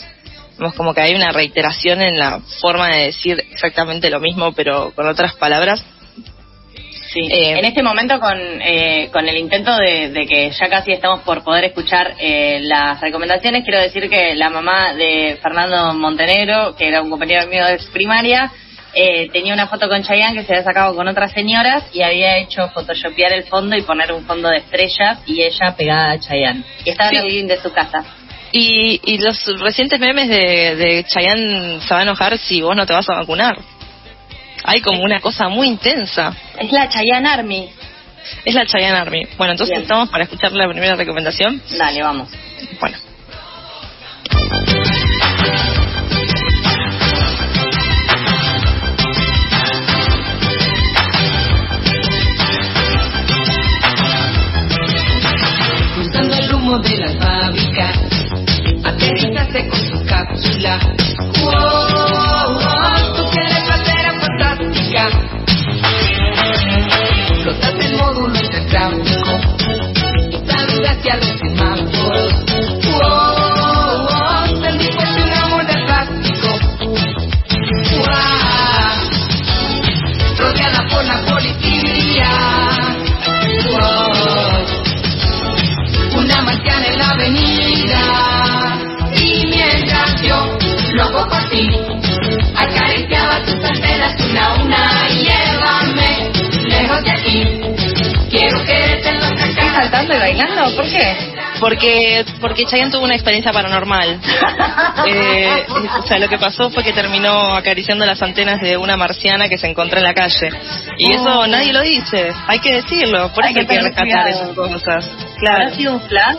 Vemos 0.58 0.74
como 0.74 0.94
que 0.94 1.02
hay 1.02 1.14
una 1.14 1.32
reiteración 1.32 2.00
en 2.00 2.18
la 2.18 2.40
forma 2.60 2.88
de 2.88 3.06
decir 3.06 3.44
exactamente 3.52 4.08
lo 4.08 4.20
mismo 4.20 4.52
pero 4.52 4.92
con 4.94 5.06
otras 5.06 5.34
palabras. 5.34 5.84
Sí. 7.12 7.20
Eh, 7.30 7.58
en 7.58 7.64
este 7.64 7.82
momento, 7.82 8.18
con, 8.18 8.36
eh, 8.60 9.08
con 9.12 9.28
el 9.28 9.36
intento 9.36 9.74
de, 9.76 10.10
de 10.10 10.26
que 10.26 10.50
ya 10.50 10.68
casi 10.68 10.92
estamos 10.92 11.20
por 11.22 11.42
poder 11.44 11.64
escuchar 11.64 12.14
eh, 12.18 12.58
las 12.62 13.00
recomendaciones, 13.00 13.62
quiero 13.64 13.80
decir 13.80 14.08
que 14.10 14.34
la 14.34 14.50
mamá 14.50 14.92
de 14.94 15.38
Fernando 15.42 15.94
Montenegro, 15.94 16.74
que 16.76 16.88
era 16.88 17.02
un 17.02 17.10
compañero 17.10 17.46
mío 17.48 17.64
de 17.66 17.78
primaria, 17.92 18.50
eh, 18.92 19.28
tenía 19.30 19.52
una 19.54 19.66
foto 19.68 19.88
con 19.88 20.02
Chayanne 20.02 20.34
que 20.40 20.44
se 20.46 20.52
había 20.54 20.64
sacado 20.64 20.94
con 20.96 21.06
otras 21.06 21.30
señoras 21.32 21.84
y 21.92 22.02
había 22.02 22.38
hecho 22.38 22.68
photoshopear 22.70 23.32
el 23.32 23.44
fondo 23.44 23.76
y 23.76 23.82
poner 23.82 24.10
un 24.12 24.24
fondo 24.24 24.48
de 24.48 24.56
estrellas 24.58 25.18
y 25.26 25.42
ella 25.42 25.74
pegada 25.76 26.12
a 26.12 26.18
Chayanne. 26.18 26.64
Y 26.84 26.90
estaba 26.90 27.10
en 27.10 27.16
Sí. 27.16 27.20
el 27.22 27.28
living 27.32 27.46
de 27.48 27.60
su 27.60 27.70
casa. 27.72 28.04
Y, 28.52 29.00
y 29.04 29.18
los 29.18 29.44
recientes 29.60 30.00
memes 30.00 30.28
de, 30.28 30.76
de 30.76 31.04
Chayanne 31.04 31.80
se 31.82 31.92
va 31.92 32.00
a 32.00 32.02
enojar 32.04 32.38
si 32.38 32.62
vos 32.62 32.74
no 32.74 32.86
te 32.86 32.94
vas 32.94 33.06
a 33.10 33.16
vacunar. 33.16 33.56
Hay 34.64 34.80
como 34.80 35.02
una 35.02 35.20
cosa 35.20 35.48
muy 35.48 35.68
intensa. 35.68 36.34
Es 36.58 36.72
la 36.72 36.88
Chayanne 36.88 37.28
Army. 37.28 37.68
Es 38.44 38.54
la 38.54 38.66
Chayanne 38.66 38.96
Army. 38.98 39.22
Bueno, 39.36 39.52
entonces 39.52 39.74
Bien. 39.74 39.82
estamos 39.82 40.08
para 40.08 40.24
escuchar 40.24 40.52
la 40.52 40.68
primera 40.68 40.96
recomendación. 40.96 41.62
Dale, 41.78 42.02
vamos. 42.02 42.28
Bueno. 42.80 42.98
Porque, 102.40 102.64
Chayanne 102.66 102.90
tuvo 102.90 103.04
una 103.04 103.14
experiencia 103.14 103.52
paranormal. 103.52 104.20
Eh, 105.08 105.64
o 106.02 106.06
sea, 106.06 106.18
lo 106.18 106.28
que 106.28 106.36
pasó 106.38 106.68
fue 106.70 106.82
que 106.82 106.92
terminó 106.92 107.54
acariciando 107.54 108.04
las 108.04 108.20
antenas 108.22 108.60
de 108.60 108.76
una 108.76 108.96
marciana 108.96 109.48
que 109.48 109.56
se 109.56 109.68
encontró 109.68 109.98
en 109.98 110.04
la 110.04 110.14
calle. 110.14 110.48
Y 110.98 111.12
eso 111.12 111.40
Oh. 111.40 111.46
nadie 111.46 111.72
lo 111.72 111.80
dice, 111.82 112.32
hay 112.48 112.58
que 112.58 112.74
decirlo, 112.74 113.30
por 113.32 113.44
Hay 113.44 113.52
eso 113.52 113.60
hay 113.60 113.66
que 113.66 113.80
rescatar 113.82 114.28
esas 114.28 114.48
cosas. 114.50 115.04
¿Habrá 115.06 115.34
Claro. 115.38 115.74
sido 115.76 115.92
un 115.94 116.00
flash? 116.00 116.36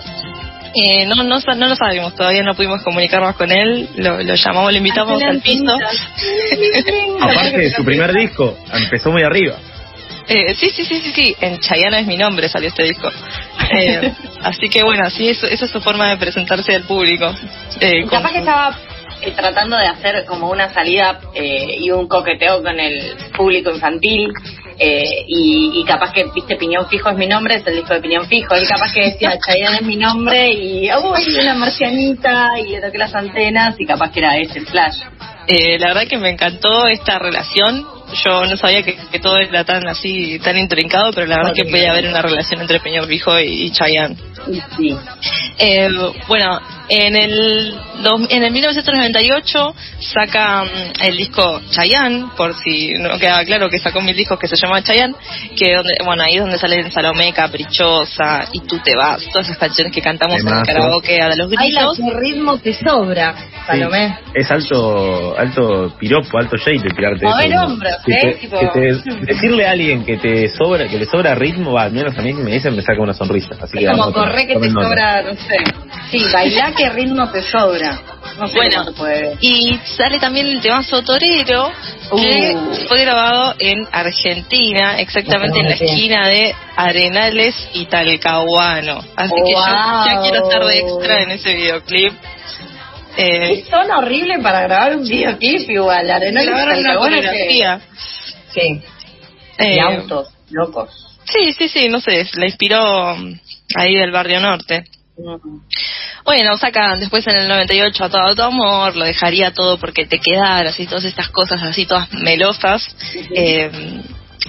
Eh, 0.75 1.05
no, 1.05 1.23
no, 1.23 1.39
sa- 1.39 1.55
no 1.55 1.67
lo 1.67 1.75
sabemos, 1.75 2.13
todavía 2.15 2.43
no 2.43 2.55
pudimos 2.55 2.83
comunicarnos 2.83 3.35
con 3.37 3.51
él, 3.51 3.87
lo, 3.95 4.21
lo 4.21 4.33
llamamos, 4.35 4.71
lo 4.71 4.77
invitamos 4.79 5.21
al 5.23 5.39
piso. 5.39 5.63
Aparte 7.21 7.57
de 7.57 7.69
su 7.71 7.85
primer 7.85 8.13
disco, 8.13 8.57
empezó 8.73 9.11
muy 9.11 9.23
arriba. 9.23 9.55
Eh, 10.27 10.55
sí, 10.55 10.69
sí, 10.75 10.83
sí, 10.83 10.99
sí, 10.99 11.11
sí, 11.15 11.35
en 11.39 11.57
Chayana 11.59 11.99
es 11.99 12.05
mi 12.07 12.17
nombre 12.17 12.49
salió 12.49 12.67
este 12.67 12.83
disco. 12.83 13.09
Eh, 13.71 14.13
así 14.41 14.69
que 14.69 14.83
bueno, 14.83 15.09
sí, 15.09 15.29
eso, 15.29 15.47
esa 15.47 15.65
es 15.65 15.71
su 15.71 15.81
forma 15.81 16.09
de 16.09 16.17
presentarse 16.17 16.75
al 16.75 16.83
público. 16.83 17.33
Eh, 17.79 18.01
con- 18.01 18.09
Capaz 18.09 18.31
que 18.31 18.39
estaba 18.39 18.77
eh, 19.21 19.31
tratando 19.35 19.77
de 19.77 19.87
hacer 19.87 20.25
como 20.25 20.49
una 20.49 20.71
salida 20.73 21.19
eh, 21.33 21.77
y 21.79 21.89
un 21.91 22.07
coqueteo 22.07 22.61
con 22.63 22.79
el 22.79 23.15
público 23.35 23.71
infantil. 23.71 24.31
eh, 24.79 25.23
y, 25.27 25.71
y 25.81 25.83
capaz 25.85 26.11
que, 26.13 26.25
viste, 26.35 26.55
Piñón 26.55 26.87
Fijo 26.87 27.09
es 27.09 27.17
mi 27.17 27.25
nombre, 27.25 27.55
es 27.55 27.65
el 27.65 27.77
disco 27.77 27.95
de 27.95 27.99
Piñón 28.01 28.27
Fijo. 28.27 28.53
Él 28.53 28.67
capaz 28.67 28.93
que 28.93 29.05
decía, 29.05 29.33
Chayanne 29.43 29.77
es 29.77 29.81
mi 29.81 29.95
nombre 29.95 30.51
y, 30.53 30.87
uy, 30.91 31.39
una 31.41 31.55
marcianita, 31.55 32.59
y 32.59 32.69
le 32.73 32.81
toqué 32.81 32.99
las 32.99 33.15
antenas, 33.15 33.75
y 33.79 33.85
capaz 33.87 34.11
que 34.11 34.19
era 34.19 34.37
ese 34.37 34.59
el 34.59 34.67
flash. 34.67 34.97
Eh, 35.47 35.79
la 35.79 35.87
verdad 35.87 36.07
que 36.07 36.17
me 36.19 36.29
encantó 36.29 36.85
esta 36.85 37.17
relación. 37.17 37.87
Yo 38.13 38.45
no 38.45 38.55
sabía 38.55 38.83
que, 38.83 38.95
que 39.11 39.19
todo 39.19 39.37
era 39.37 39.63
tan 39.63 39.87
así, 39.87 40.39
tan 40.39 40.57
intrincado, 40.57 41.11
pero 41.13 41.27
la 41.27 41.37
verdad 41.37 41.53
que 41.53 41.65
podía 41.65 41.91
haber 41.91 42.07
una 42.07 42.21
relación 42.21 42.61
entre 42.61 42.79
Peñón 42.79 43.07
Fijo 43.07 43.37
y, 43.39 43.65
y 43.65 43.71
Chayanne. 43.71 44.15
Sí. 44.77 44.95
Eh, 45.59 45.89
bueno, 46.27 46.59
en 46.89 47.15
el, 47.15 47.75
dos- 48.03 48.27
en 48.29 48.43
el 48.43 48.51
1998 48.51 49.75
saca 49.99 50.63
mm, 50.63 50.67
el 51.03 51.17
disco 51.17 51.61
Chayanne, 51.71 52.27
por 52.37 52.53
si 52.55 52.93
no 52.97 53.17
quedaba 53.19 53.43
claro 53.43 53.69
que 53.69 53.79
sacó 53.79 54.01
mil 54.01 54.15
discos 54.15 54.39
que 54.39 54.47
se 54.47 54.55
llama 54.55 54.81
Chayanne, 54.83 55.15
que 55.55 55.73
donde, 55.75 55.95
bueno, 56.05 56.23
ahí 56.23 56.35
es 56.35 56.41
donde 56.41 56.57
salen 56.57 56.91
Salomé, 56.91 57.33
Caprichosa, 57.33 58.45
Y 58.51 58.59
tú 58.61 58.79
te 58.79 58.95
vas, 58.95 59.23
todas 59.31 59.47
esas 59.47 59.57
canciones 59.57 59.93
que 59.93 60.01
cantamos 60.01 60.39
en 60.41 60.47
el 60.47 60.63
karaoke 60.63 61.21
a 61.21 61.35
los 61.35 61.49
gritos. 61.49 61.97
que 61.97 62.13
ritmo 62.19 62.57
te 62.57 62.73
sobra, 62.73 63.35
Salomé. 63.65 64.17
Sí, 64.25 64.31
es 64.35 64.51
alto 64.51 65.35
alto 65.37 65.93
piropo, 65.99 66.37
alto 66.37 66.55
shade 66.57 66.79
tirarte 66.95 67.25
Mover 67.25 67.51
eso. 67.51 67.63
hombros, 67.63 67.95
Que 68.05 68.13
¿eh? 68.13 68.19
te- 68.21 68.47
Tipo- 68.47 68.59
que 68.59 68.67
te- 68.67 69.25
decirle 69.25 69.65
a 69.67 69.71
alguien 69.71 70.05
que 70.05 70.17
te 70.17 70.47
sobra, 70.49 70.87
que 70.87 70.97
le 70.97 71.05
sobra 71.05 71.35
ritmo, 71.35 71.73
va, 71.73 71.83
al 71.83 71.91
menos 71.91 72.17
a 72.17 72.21
mí 72.21 72.29
si 72.33 72.41
me 72.41 72.51
dicen 72.51 72.75
me 72.75 72.81
saca 72.81 73.01
una 73.01 73.13
sonrisa. 73.13 73.55
Así 73.61 73.77
Es 73.77 73.85
que 73.85 73.91
como 73.91 74.13
correr 74.13 74.47
que 74.47 74.55
te 74.55 74.69
sobra, 74.71 75.21
no 75.23 75.33
sé. 75.33 75.57
Sí, 76.11 76.23
bailar 76.31 76.73
que 76.77 76.89
ritmo 76.89 77.29
te 77.31 77.41
sobra. 77.41 77.99
No 78.39 78.47
sé 78.47 78.53
Bueno, 78.55 78.85
puede. 78.95 79.37
y 79.41 79.79
sale 79.97 80.19
también 80.19 80.47
el 80.47 80.61
tema 80.61 80.81
Torero, 81.03 81.71
que 82.15 82.55
Uh. 82.55 82.87
fue 82.87 83.01
grabado 83.01 83.55
en 83.57 83.87
Argentina, 83.91 84.99
exactamente 84.99 85.59
en 85.59 85.65
la 85.65 85.73
esquina 85.75 86.27
de 86.27 86.53
Arenales 86.75 87.55
y 87.73 87.85
Talcahuano. 87.85 88.99
Así 89.15 89.33
que 89.43 89.51
yo 89.51 89.57
ya 90.05 90.19
quiero 90.21 90.43
estar 90.45 90.63
de 90.65 90.77
extra 90.77 91.21
en 91.23 91.31
ese 91.31 91.53
videoclip. 91.55 92.13
Eh, 93.19 93.63
zona 93.69 93.97
horrible 93.97 94.37
para 94.43 94.61
grabar 94.61 94.95
un 94.95 95.03
videoclip 95.07 95.67
igual, 95.69 96.09
Arenal 96.11 96.45
grabaron 96.45 96.79
una 96.79 96.95
coreografía. 96.95 97.81
Sí, 98.53 98.81
Eh, 99.57 99.75
y 99.75 99.79
autos, 99.79 100.29
locos. 100.51 100.89
Sí, 101.25 101.51
sí, 101.53 101.67
sí, 101.67 101.89
no 101.89 101.99
sé, 101.99 102.27
la 102.35 102.45
inspiró 102.45 103.15
mm, 103.17 103.33
ahí 103.75 103.95
del 103.95 104.11
barrio 104.11 104.39
norte. 104.39 104.83
Mm. 105.17 105.59
Bueno, 106.23 106.57
sacan 106.57 106.99
después 106.99 107.25
en 107.27 107.37
el 107.37 107.47
98 107.47 108.03
a 108.03 108.09
todo 108.09 108.35
tu 108.35 108.41
amor, 108.41 108.95
lo 108.95 109.05
dejaría 109.05 109.53
todo 109.53 109.77
porque 109.77 110.05
te 110.05 110.19
quedaras 110.19 110.79
y 110.79 110.85
todas 110.85 111.05
estas 111.05 111.29
cosas 111.29 111.63
así, 111.63 111.85
todas 111.85 112.11
melosas. 112.13 112.95
Eh, 113.33 113.71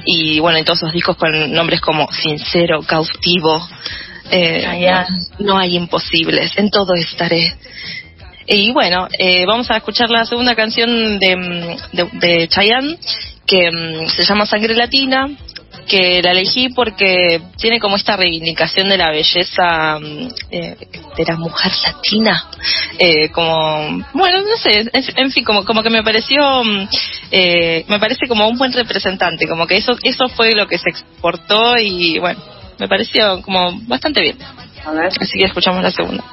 y 0.05 0.41
bueno, 0.41 0.59
en 0.59 0.65
todos 0.65 0.79
esos 0.79 0.93
discos 0.93 1.17
con 1.17 1.53
nombres 1.53 1.81
como 1.81 2.11
Sincero, 2.13 2.83
Cautivo, 2.83 3.67
eh, 4.31 4.63
Chayanne. 4.63 5.27
No 5.39 5.59
hay 5.59 5.77
imposibles, 5.77 6.53
en 6.57 6.71
todo 6.71 6.95
estaré. 6.95 7.55
Y 8.47 8.73
bueno, 8.73 9.09
eh, 9.19 9.45
vamos 9.47 9.71
a 9.71 9.77
escuchar 9.77 10.11
la 10.11 10.25
segunda 10.25 10.55
canción 10.55 11.19
de, 11.19 11.37
mm, 11.37 11.97
de, 11.97 12.09
de 12.13 12.49
Chayanne, 12.49 12.99
que 13.47 13.71
mm, 13.71 14.09
se 14.09 14.25
llama 14.25 14.47
Sangre 14.47 14.75
Latina, 14.75 15.29
que 15.88 16.21
la 16.23 16.33
elegí 16.33 16.68
porque 16.68 17.40
tiene 17.57 17.80
como 17.80 17.97
esta 17.97 18.16
reivindicación 18.16 18.88
de 18.88 18.99
la 18.99 19.11
belleza 19.11 19.99
mm, 19.99 20.28
eh, 20.50 20.76
de 21.16 21.25
la 21.25 21.37
mujer 21.37 21.73
latina. 21.85 22.45
Eh, 22.99 23.30
como, 23.30 24.04
bueno, 24.12 24.42
no 24.42 24.57
sé, 24.59 24.80
en, 24.92 25.04
en 25.16 25.30
fin, 25.33 25.45
como, 25.45 25.64
como 25.64 25.83
que 25.83 25.90
me 25.90 26.02
pareció, 26.02 26.62
mm, 26.62 26.88
eh, 27.30 27.85
me 27.88 27.99
parece 27.99 28.26
como 28.28 28.49
un 28.49 28.59
buen 28.59 28.73
representante, 28.73 29.49
como 29.49 29.66
que 29.66 29.78
eso, 29.78 29.92
eso 30.02 30.28
fue 30.28 30.54
lo 30.54 30.66
que 30.66 30.78
se 30.78 30.90
exportó 30.90 31.76
y 31.78 32.18
bueno, 32.18 32.40
me 32.78 32.88
pareció 32.88 33.42
como 33.42 33.80
bastante 33.87 34.23
bien. 34.23 34.38
A 34.85 34.92
ver. 34.92 35.12
Así 35.21 35.38
que 35.38 35.47
escuchamos 35.47 35.83
la 35.83 35.90
segunda. 35.90 36.25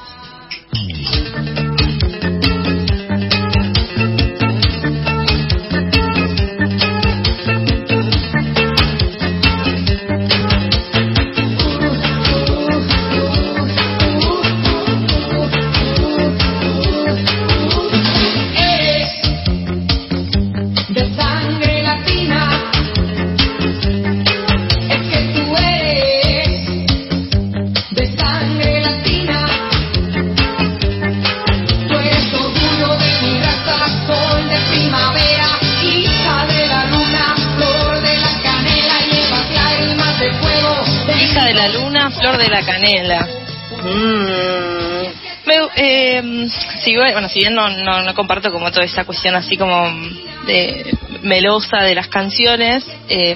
La 42.66 42.74
canela. 42.74 43.28
Mm. 43.84 45.06
Me, 45.46 45.56
eh, 45.76 46.48
si, 46.84 46.96
bueno, 46.96 47.30
si 47.30 47.40
bien 47.40 47.54
no, 47.54 47.70
no, 47.70 48.02
no 48.02 48.14
comparto 48.16 48.52
como 48.52 48.72
toda 48.72 48.86
esa 48.86 49.06
cuestión 49.06 49.36
así 49.36 49.58
como 49.58 49.76
de 50.48 50.98
melosa 51.22 51.84
de 51.84 51.96
las 51.96 52.08
canciones, 52.08 52.84
eh, 53.10 53.36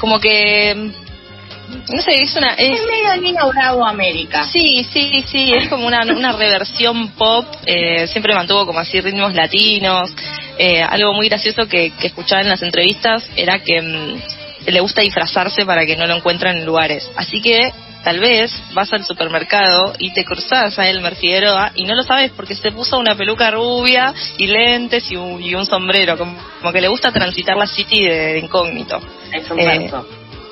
como 0.00 0.20
que, 0.20 0.74
no 0.74 2.02
sé, 2.02 2.22
es 2.22 2.36
una... 2.36 2.52
Es, 2.54 2.78
Es 2.78 2.86
medio 2.86 3.22
Nina 3.22 3.46
Bravo 3.46 3.86
América. 3.86 4.44
Sí, 4.44 4.84
sí, 4.92 5.24
sí, 5.26 5.52
es 5.52 5.68
como 5.68 5.86
una, 5.86 6.02
una 6.02 6.32
reversión 6.32 7.08
pop, 7.12 7.46
eh, 7.64 8.06
siempre 8.06 8.34
mantuvo 8.34 8.66
como 8.66 8.80
así 8.80 9.00
ritmos 9.00 9.34
latinos. 9.34 10.14
Eh, 10.58 10.82
algo 10.82 11.14
muy 11.14 11.28
gracioso 11.28 11.66
que, 11.66 11.90
que 11.98 12.08
escuchaba 12.08 12.42
en 12.42 12.48
las 12.48 12.62
entrevistas 12.62 13.28
era 13.34 13.58
que 13.60 13.80
mm, 13.80 14.70
le 14.70 14.80
gusta 14.80 15.00
disfrazarse 15.00 15.64
para 15.64 15.86
que 15.86 15.96
no 15.96 16.06
lo 16.06 16.16
encuentren 16.16 16.58
en 16.58 16.66
lugares. 16.66 17.10
Así 17.16 17.40
que 17.40 17.72
tal 18.04 18.20
vez 18.20 18.52
vas 18.74 18.92
al 18.92 19.04
supermercado 19.04 19.94
y 19.98 20.12
te 20.12 20.24
cruzas 20.24 20.78
a 20.78 20.88
Elmer 20.88 21.16
Figueroa 21.16 21.72
y 21.74 21.84
no 21.84 21.94
lo 21.94 22.02
sabes 22.02 22.30
porque 22.36 22.54
se 22.54 22.70
puso 22.70 22.98
una 22.98 23.16
peluca 23.16 23.50
rubia 23.50 24.14
y 24.36 24.46
lentes 24.46 25.10
y 25.10 25.16
un, 25.16 25.42
y 25.42 25.54
un 25.54 25.64
sombrero, 25.64 26.16
como, 26.18 26.36
como 26.60 26.72
que 26.72 26.80
le 26.80 26.88
gusta 26.88 27.10
transitar 27.10 27.56
la 27.56 27.66
city 27.66 28.04
de, 28.04 28.34
de 28.34 28.38
incógnito. 28.38 29.00
Es 29.32 29.50
un 29.50 29.58
Eh. 29.58 29.90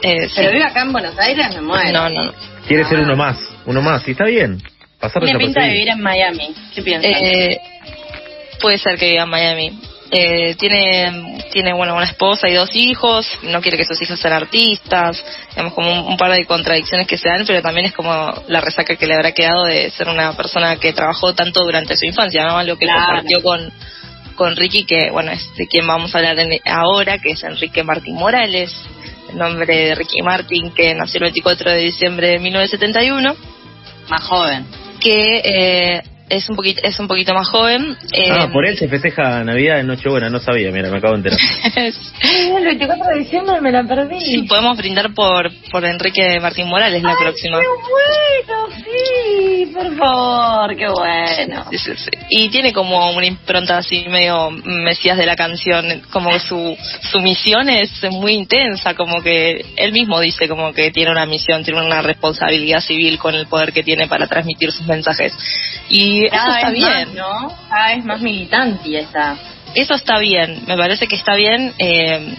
Eh, 0.04 0.28
sí. 0.28 0.35
Pero 0.35 0.50
vive 0.50 0.64
acá 0.64 0.82
en 0.82 0.92
Buenos 0.92 1.16
Aires, 1.16 1.54
me 1.54 1.61
muero. 1.61 1.92
No, 1.92 2.09
no, 2.09 2.25
no. 2.25 2.32
Quiere 2.66 2.85
ser 2.85 2.99
uno 2.99 3.14
más, 3.14 3.38
uno 3.67 3.80
más, 3.82 4.06
y 4.08 4.12
está 4.12 4.25
bien. 4.25 4.60
Pasar 4.99 5.23
Tiene 5.23 5.38
pinta 5.38 5.62
de 5.62 5.69
vivir 5.69 5.88
en 5.91 6.00
Miami. 6.00 6.54
¿Qué 6.75 6.82
piensas? 6.82 7.12
Eh, 7.21 7.60
puede 8.60 8.78
ser 8.78 8.99
que 8.99 9.10
viva 9.10 9.25
en 9.25 9.28
Miami. 9.28 9.80
Eh, 10.14 10.54
tiene, 10.56 11.42
tiene 11.50 11.72
bueno, 11.72 11.94
una 11.94 12.04
esposa 12.04 12.46
y 12.46 12.52
dos 12.52 12.76
hijos, 12.76 13.26
no 13.44 13.62
quiere 13.62 13.78
que 13.78 13.84
sus 13.86 14.00
hijos 14.02 14.20
sean 14.20 14.34
artistas, 14.34 15.25
digamos 15.50 15.72
como 15.72 15.90
un, 15.90 16.00
un 16.06 16.16
par 16.18 16.30
de 16.32 16.44
contradicciones 16.44 17.06
que 17.06 17.16
se 17.16 17.30
dan, 17.30 17.44
pero 17.46 17.62
también 17.62 17.86
es 17.86 17.94
como 17.94 18.12
la 18.48 18.60
resaca 18.60 18.94
que 18.96 19.06
le 19.06 19.14
habrá 19.14 19.32
quedado 19.32 19.64
de 19.64 19.90
ser 19.90 20.08
una 20.10 20.36
persona 20.36 20.76
que 20.76 20.92
trabajó 20.92 21.34
tanto 21.34 21.62
durante 21.62 21.96
su 21.96 22.04
infancia, 22.04 22.44
¿no? 22.44 22.58
Algo 22.58 22.76
que 22.76 22.84
Claro. 22.84 23.06
compartió 23.06 23.42
con, 23.42 23.72
con 24.36 24.54
Ricky, 24.54 24.84
que 24.84 25.10
bueno, 25.10 25.32
es 25.32 25.48
de 25.56 25.66
quien 25.66 25.86
vamos 25.86 26.14
a 26.14 26.18
hablar 26.18 26.38
en- 26.40 26.60
ahora, 26.66 27.16
que 27.16 27.30
es 27.30 27.42
Enrique 27.42 27.82
Martín 27.82 28.14
Morales, 28.16 28.70
el 29.30 29.38
nombre 29.38 29.64
de 29.75 29.94
Ricky 29.94 30.20
Martin, 30.20 30.72
que 30.72 30.94
nació 30.94 31.18
el 31.20 31.25
24 31.32 31.70
de 31.70 31.78
diciembre 31.78 32.26
de 32.28 32.38
1971 32.38 33.34
Más 34.10 34.22
joven. 34.25 34.66
que 35.00 35.40
eh, 35.42 36.02
es 36.32 36.49
un 36.49 36.56
poquito 36.56 36.80
es 36.82 36.99
un 36.99 37.06
poquito 37.08 37.34
más 37.34 37.49
joven. 37.49 37.97
eh, 38.12 38.28
Ah, 38.30 38.49
por 38.52 38.66
él 38.66 38.76
se 38.78 38.88
festeja 38.88 39.45
Navidad 39.45 39.80
en 39.80 39.86
Nochebuena, 39.86 40.28
no 40.30 40.38
sabía, 40.40 40.71
mira, 40.71 40.90
me 40.90 40.99
acabo 40.99 41.14
de 41.16 41.28
enterar. 41.30 41.38
El 42.56 42.64
24 42.64 43.06
de 43.14 43.18
diciembre 43.21 43.60
me 43.60 43.71
la 43.73 43.84
perdí. 43.84 44.21
sí, 44.21 44.42
podemos 44.42 44.76
brindar 44.76 45.12
por 45.14 45.50
por 45.71 45.84
Enrique 45.84 46.38
Martín 46.40 46.68
Morales 46.68 47.02
la 47.02 47.16
próxima. 47.16 47.58
¡Qué 47.60 47.66
bueno! 47.66 48.68
Sí, 48.84 49.66
por 49.73 49.97
favor, 49.97 50.76
qué 50.76 50.88
bueno. 50.88 51.64
Sí, 51.71 51.78
sí, 51.78 51.92
sí. 51.97 52.10
Y 52.30 52.49
tiene 52.49 52.73
como 52.73 53.10
una 53.12 53.26
impronta 53.26 53.78
así 53.78 54.04
medio 54.08 54.50
mesías 54.50 55.16
de 55.18 55.26
la 55.26 55.36
canción, 55.36 56.02
como 56.10 56.30
que 56.30 56.40
su, 56.40 56.76
su 57.10 57.21
misión 57.21 57.68
es 57.68 57.90
muy 58.10 58.32
intensa, 58.32 58.95
como 58.95 59.23
que 59.23 59.64
él 59.76 59.92
mismo 59.92 60.21
dice 60.21 60.49
como 60.49 60.73
que 60.73 60.90
tiene 60.90 61.10
una 61.10 61.26
misión, 61.26 61.62
tiene 61.64 61.84
una 61.84 62.02
responsabilidad 62.02 62.80
civil 62.80 63.18
con 63.18 63.34
el 63.34 63.47
poder 63.47 63.73
que 63.73 63.82
tiene 63.82 64.06
para 64.08 64.26
transmitir 64.26 64.73
sus 64.73 64.86
mensajes. 64.86 65.32
Y 65.88 66.22
eso 66.26 66.37
Cada 66.37 66.56
está 66.56 66.71
vez 66.71 66.78
bien. 66.78 67.08
más, 67.08 67.15
¿no? 67.15 67.56
Cada 67.69 67.95
vez 67.95 68.04
más 68.04 68.21
militante 68.21 68.99
esa. 69.00 69.37
Eso 69.75 69.95
está 69.95 70.19
bien, 70.19 70.63
me 70.67 70.76
parece 70.76 71.06
que 71.06 71.17
está 71.17 71.35
bien. 71.35 71.73
Eh, 71.78 72.35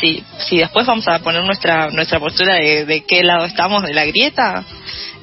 sí, 0.00 0.22
sí, 0.38 0.58
después 0.58 0.86
vamos 0.86 1.06
a 1.08 1.18
poner 1.20 1.44
nuestra 1.44 1.90
nuestra 1.90 2.18
postura 2.18 2.54
de, 2.54 2.84
de 2.84 3.04
qué 3.04 3.22
lado 3.22 3.44
estamos 3.44 3.82
de 3.84 3.94
la 3.94 4.04
grieta. 4.04 4.64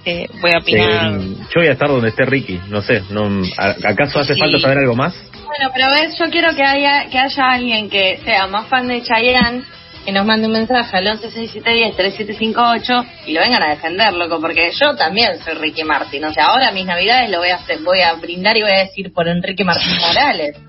Eh, 0.06 0.28
voy 0.42 0.52
a 0.54 0.60
opinar. 0.60 1.16
Eh, 1.16 1.36
yo 1.54 1.62
voy 1.62 1.68
a 1.68 1.72
estar 1.74 1.88
donde 1.88 2.10
esté 2.10 2.26
Ricky, 2.26 2.60
no 2.68 2.82
sé, 2.82 3.04
no, 3.10 3.24
¿a- 3.58 3.76
¿acaso 3.90 4.20
hace 4.20 4.34
Sí. 4.34 4.40
falta 4.40 4.60
saber 4.60 4.80
algo 4.80 4.96
más? 4.96 5.14
Bueno, 5.46 5.72
pero 5.74 5.88
ves, 5.92 6.16
yo 6.18 6.30
quiero 6.30 6.54
que 6.56 6.64
haya 6.64 7.06
que 7.10 7.20
haya 7.20 7.52
alguien 7.52 7.90
que 7.90 8.20
sea 8.26 8.48
más 8.48 8.68
fan 8.68 8.88
de 8.88 9.02
Chayanne 9.04 9.64
que 10.06 10.12
nos 10.12 10.26
mande 10.26 10.48
un 10.48 10.54
mensaje 10.54 10.98
al 10.98 11.06
1167103758 11.20 13.06
y 13.28 13.34
lo 13.34 13.42
vengan 13.42 13.64
a 13.64 13.70
defender, 13.70 14.14
loco, 14.14 14.40
porque 14.42 14.72
yo 14.72 14.96
también 14.96 15.40
soy 15.44 15.54
Ricky 15.56 15.84
Martin. 15.84 16.26
O 16.26 16.34
sea, 16.34 16.48
ahora 16.48 16.72
mis 16.72 16.86
navidades 16.86 17.30
lo 17.30 17.40
voy 17.40 17.50
a 17.50 17.56
hacer, 17.56 17.80
voy 17.80 18.02
a 18.02 18.14
brindar 18.14 18.58
y 18.58 18.62
voy 18.62 18.72
a 18.72 18.80
decir 18.80 19.14
por 19.14 19.28
Enrique 19.28 19.64
Martín 19.64 19.98
Morales. 20.00 20.58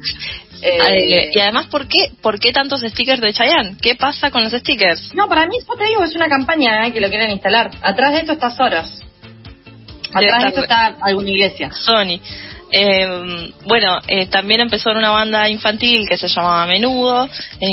Eh, 0.67 1.31
y 1.35 1.41
además, 1.41 1.67
¿por 1.67 1.87
qué, 1.87 2.11
¿por 2.23 2.41
qué 2.41 2.51
tantos 2.51 2.81
stickers 2.81 3.21
de 3.21 3.35
Chayanne? 3.35 3.77
¿Qué 3.83 3.97
pasa 3.97 4.31
con 4.31 4.43
los 4.43 4.53
stickers? 4.53 5.15
No, 5.15 5.29
para 5.29 5.47
mí, 5.47 5.59
yo 5.59 5.75
te 5.75 5.85
digo, 5.85 6.03
es 6.03 6.15
una 6.15 6.27
campaña 6.27 6.87
eh, 6.87 6.93
que 6.93 7.03
lo 7.03 7.11
quieren 7.11 7.31
instalar. 7.31 7.71
Atrás 7.83 8.13
de 8.13 8.21
esto 8.21 8.33
está 8.33 8.51
Soros. 8.51 9.03
Atrás 10.15 10.43
de 10.43 10.49
esto 10.49 10.63
está 10.63 10.97
alguna 11.03 11.29
iglesia. 11.29 11.71
Sony. 11.71 12.19
Eh, 12.77 13.53
bueno, 13.67 14.01
eh, 14.09 14.27
también 14.27 14.61
empezó 14.61 14.91
en 14.91 14.97
una 14.97 15.11
banda 15.11 15.49
infantil 15.49 16.09
que 16.09 16.17
se 16.17 16.27
llamaba 16.27 16.67
Menudo, 16.67 17.29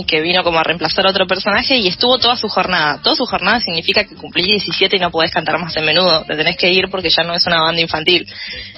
que 0.06 0.22
vino 0.22 0.44
como 0.44 0.60
a 0.60 0.64
reemplazar 0.64 1.08
a 1.08 1.10
otro 1.10 1.26
personaje 1.26 1.76
y 1.78 1.88
estuvo 1.88 2.20
toda 2.20 2.36
su 2.36 2.48
jornada. 2.48 3.00
Toda 3.02 3.16
su 3.16 3.26
jornada 3.26 3.60
significa 3.62 4.04
que 4.04 4.14
cumplí 4.16 4.44
17 4.44 4.98
y 4.98 5.00
no 5.00 5.10
podés 5.10 5.32
cantar 5.32 5.58
más 5.58 5.76
en 5.76 5.86
Menudo, 5.86 6.24
te 6.26 6.36
tenés 6.36 6.56
que 6.56 6.70
ir 6.70 6.90
porque 6.92 7.10
ya 7.10 7.24
no 7.24 7.34
es 7.34 7.48
una 7.48 7.62
banda 7.62 7.82
infantil. 7.82 8.28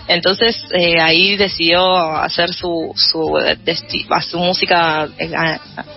Entonces 0.07 0.63
eh, 0.71 1.01
ahí 1.01 1.35
decidió 1.35 2.15
hacer 2.15 2.53
su 2.53 2.93
su, 2.95 3.37
su 4.29 4.39
música 4.39 5.09
eh, 5.17 5.29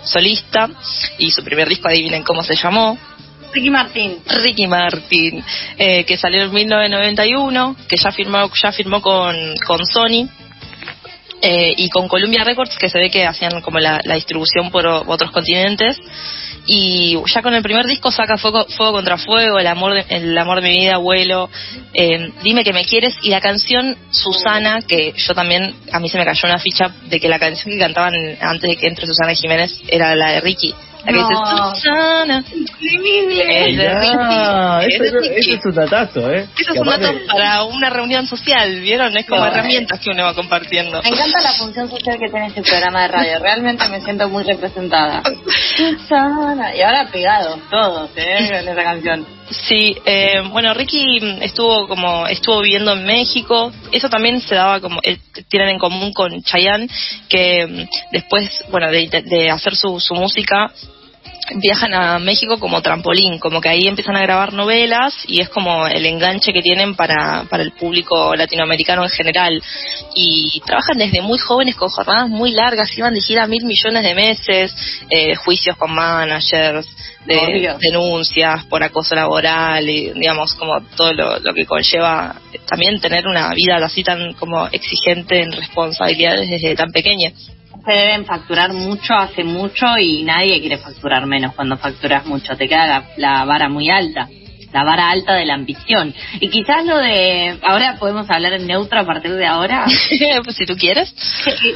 solista 0.03 0.69
y 1.19 1.31
su 1.31 1.41
primer 1.41 1.69
disco, 1.69 1.87
adivinen 1.87 2.23
cómo 2.23 2.43
se 2.43 2.55
llamó, 2.55 2.97
Ricky 3.57 3.71
Martín. 3.71 4.19
Ricky 4.43 4.67
Martin, 4.67 5.43
eh, 5.79 6.03
que 6.03 6.15
salió 6.15 6.43
en 6.43 6.53
1991, 6.53 7.75
que 7.89 7.97
ya 7.97 8.11
firmó, 8.11 8.51
ya 8.53 8.71
firmó 8.71 9.01
con, 9.01 9.35
con 9.65 9.83
Sony 9.83 10.29
eh, 11.41 11.73
y 11.75 11.89
con 11.89 12.07
Columbia 12.07 12.43
Records, 12.43 12.77
que 12.77 12.87
se 12.87 12.99
ve 12.99 13.09
que 13.09 13.25
hacían 13.25 13.61
como 13.61 13.79
la, 13.79 13.99
distribución 14.13 14.69
por 14.69 14.85
otros 14.85 15.31
continentes. 15.31 15.97
Y 16.67 17.17
ya 17.33 17.41
con 17.41 17.55
el 17.55 17.63
primer 17.63 17.87
disco 17.87 18.11
saca 18.11 18.37
Fuego, 18.37 18.67
Fuego 18.67 18.91
contra 18.91 19.17
Fuego, 19.17 19.57
El 19.57 19.65
amor 19.65 19.95
de, 19.95 20.05
el 20.09 20.37
amor 20.37 20.61
de 20.61 20.69
mi 20.69 20.77
vida, 20.77 20.95
Abuelo, 20.95 21.49
eh, 21.95 22.31
Dime 22.43 22.63
que 22.63 22.73
me 22.73 22.85
quieres 22.85 23.15
y 23.23 23.29
la 23.31 23.41
canción 23.41 23.97
Susana, 24.11 24.81
que 24.81 25.13
yo 25.15 25.33
también, 25.33 25.73
a 25.91 25.99
mí 25.99 26.09
se 26.09 26.19
me 26.19 26.25
cayó 26.25 26.41
una 26.47 26.59
ficha 26.59 26.93
de 27.09 27.19
que 27.19 27.27
la 27.27 27.39
canción 27.39 27.73
que 27.73 27.79
cantaban 27.79 28.13
antes 28.39 28.69
de 28.69 28.77
que 28.77 28.87
entre 28.87 29.07
Susana 29.07 29.33
Jiménez 29.33 29.81
era 29.87 30.13
la 30.13 30.33
de 30.33 30.41
Ricky. 30.41 30.75
La 31.05 31.11
que 31.11 31.19
No. 31.19 31.27
dice 31.27 31.79
Susana. 31.81 32.43
Increíble. 32.51 33.75
Ya, 33.75 34.79
Ricky. 34.79 34.95
eso, 34.95 35.17
Es 35.19 35.47
eso 35.47 35.69
un 35.69 35.75
datazo, 35.75 36.31
¿eh? 36.31 36.47
Eso 36.57 36.73
es 36.73 36.79
un 36.79 36.85
dato 36.87 37.13
para 37.31 37.63
una 37.63 37.89
reunión 37.89 38.25
social, 38.27 38.79
¿vieron? 38.81 39.15
Es 39.15 39.25
como 39.25 39.41
No, 39.41 39.47
herramientas 39.47 39.99
que 39.99 40.09
uno 40.09 40.23
va 40.25 40.33
compartiendo. 40.33 41.01
Me 41.03 41.09
encanta 41.09 41.41
la 41.41 41.51
función 41.53 41.89
social 41.89 42.17
que 42.19 42.29
tiene 42.29 42.47
este 42.47 42.61
programa 42.63 43.01
de 43.03 43.07
radio. 43.09 43.39
Realmente 43.39 43.87
me 43.89 44.01
siento 44.01 44.27
muy 44.29 44.43
representada. 44.43 45.21
Susana. 45.77 46.75
Y 46.75 46.81
ahora 46.81 47.07
pegados 47.11 47.59
todos, 47.69 48.09
¿eh? 48.15 48.47
Con 48.65 48.67
esa 48.69 48.83
canción. 48.83 49.36
Sí, 49.49 49.95
eh, 50.05 50.43
bueno, 50.51 50.73
Ricky 50.73 51.19
estuvo 51.41 51.87
como 51.87 52.27
estuvo 52.27 52.61
viviendo 52.61 52.93
en 52.93 53.05
México. 53.05 53.71
Eso 53.91 54.09
también 54.09 54.41
se 54.41 54.55
daba 54.55 54.81
como 54.81 54.99
eh, 55.03 55.19
tienen 55.47 55.69
en 55.69 55.79
común 55.79 56.11
con 56.11 56.41
Chayanne, 56.43 56.89
que 57.29 57.65
mm, 57.65 58.11
después, 58.11 58.63
bueno, 58.69 58.91
de, 58.91 59.07
de 59.07 59.49
hacer 59.49 59.75
su, 59.75 59.99
su 59.99 60.15
música 60.15 60.71
viajan 61.55 61.93
a 61.93 62.19
México 62.19 62.59
como 62.59 62.81
trampolín, 62.81 63.39
como 63.39 63.61
que 63.61 63.69
ahí 63.69 63.87
empiezan 63.87 64.15
a 64.15 64.21
grabar 64.21 64.53
novelas 64.53 65.13
y 65.27 65.41
es 65.41 65.49
como 65.49 65.87
el 65.87 66.05
enganche 66.05 66.53
que 66.53 66.61
tienen 66.61 66.95
para, 66.95 67.45
para 67.49 67.63
el 67.63 67.71
público 67.71 68.35
latinoamericano 68.35 69.03
en 69.03 69.09
general. 69.09 69.61
Y 70.15 70.61
trabajan 70.65 70.97
desde 70.97 71.21
muy 71.21 71.37
jóvenes 71.37 71.75
con 71.75 71.89
jornadas 71.89 72.29
muy 72.29 72.51
largas, 72.51 72.97
iban 72.97 73.13
de 73.13 73.21
gira 73.21 73.47
mil 73.47 73.65
millones 73.65 74.03
de 74.03 74.15
meses, 74.15 74.75
eh, 75.09 75.35
juicios 75.35 75.77
con 75.77 75.93
managers, 75.93 76.87
de 77.25 77.37
Obvio. 77.37 77.77
denuncias 77.79 78.65
por 78.65 78.81
acoso 78.83 79.13
laboral 79.13 79.89
y 79.89 80.13
digamos 80.13 80.53
como 80.53 80.79
todo 80.95 81.11
lo, 81.13 81.39
lo 81.39 81.53
que 81.53 81.65
conlleva 81.65 82.35
también 82.67 83.01
tener 83.01 83.27
una 83.27 83.49
vida 83.53 83.75
así 83.83 84.01
tan 84.01 84.33
como 84.33 84.67
exigente 84.67 85.41
en 85.41 85.51
responsabilidades 85.51 86.49
desde 86.49 86.75
tan 86.75 86.91
pequeña. 86.91 87.31
Se 87.87 87.93
deben 87.93 88.25
facturar 88.25 88.73
mucho 88.73 89.13
hace 89.13 89.45
mucho 89.45 89.85
y 89.97 90.23
nadie 90.23 90.59
quiere 90.59 90.77
facturar 90.77 91.25
menos 91.25 91.55
cuando 91.55 91.77
facturas 91.77 92.25
mucho. 92.25 92.57
Te 92.57 92.67
queda 92.67 92.85
la, 92.85 93.05
la 93.15 93.45
vara 93.45 93.69
muy 93.69 93.89
alta. 93.89 94.27
La 94.73 94.83
vara 94.83 95.09
alta 95.09 95.33
de 95.35 95.45
la 95.45 95.53
ambición. 95.53 96.13
Y 96.41 96.49
quizás 96.49 96.85
lo 96.85 96.97
de. 96.97 97.57
Ahora 97.63 97.95
podemos 97.97 98.29
hablar 98.29 98.51
en 98.51 98.67
neutro 98.67 98.99
a 98.99 99.05
partir 99.05 99.31
de 99.31 99.45
ahora. 99.45 99.85
pues 100.43 100.55
si 100.57 100.65
tú 100.65 100.75
quieres. 100.75 101.15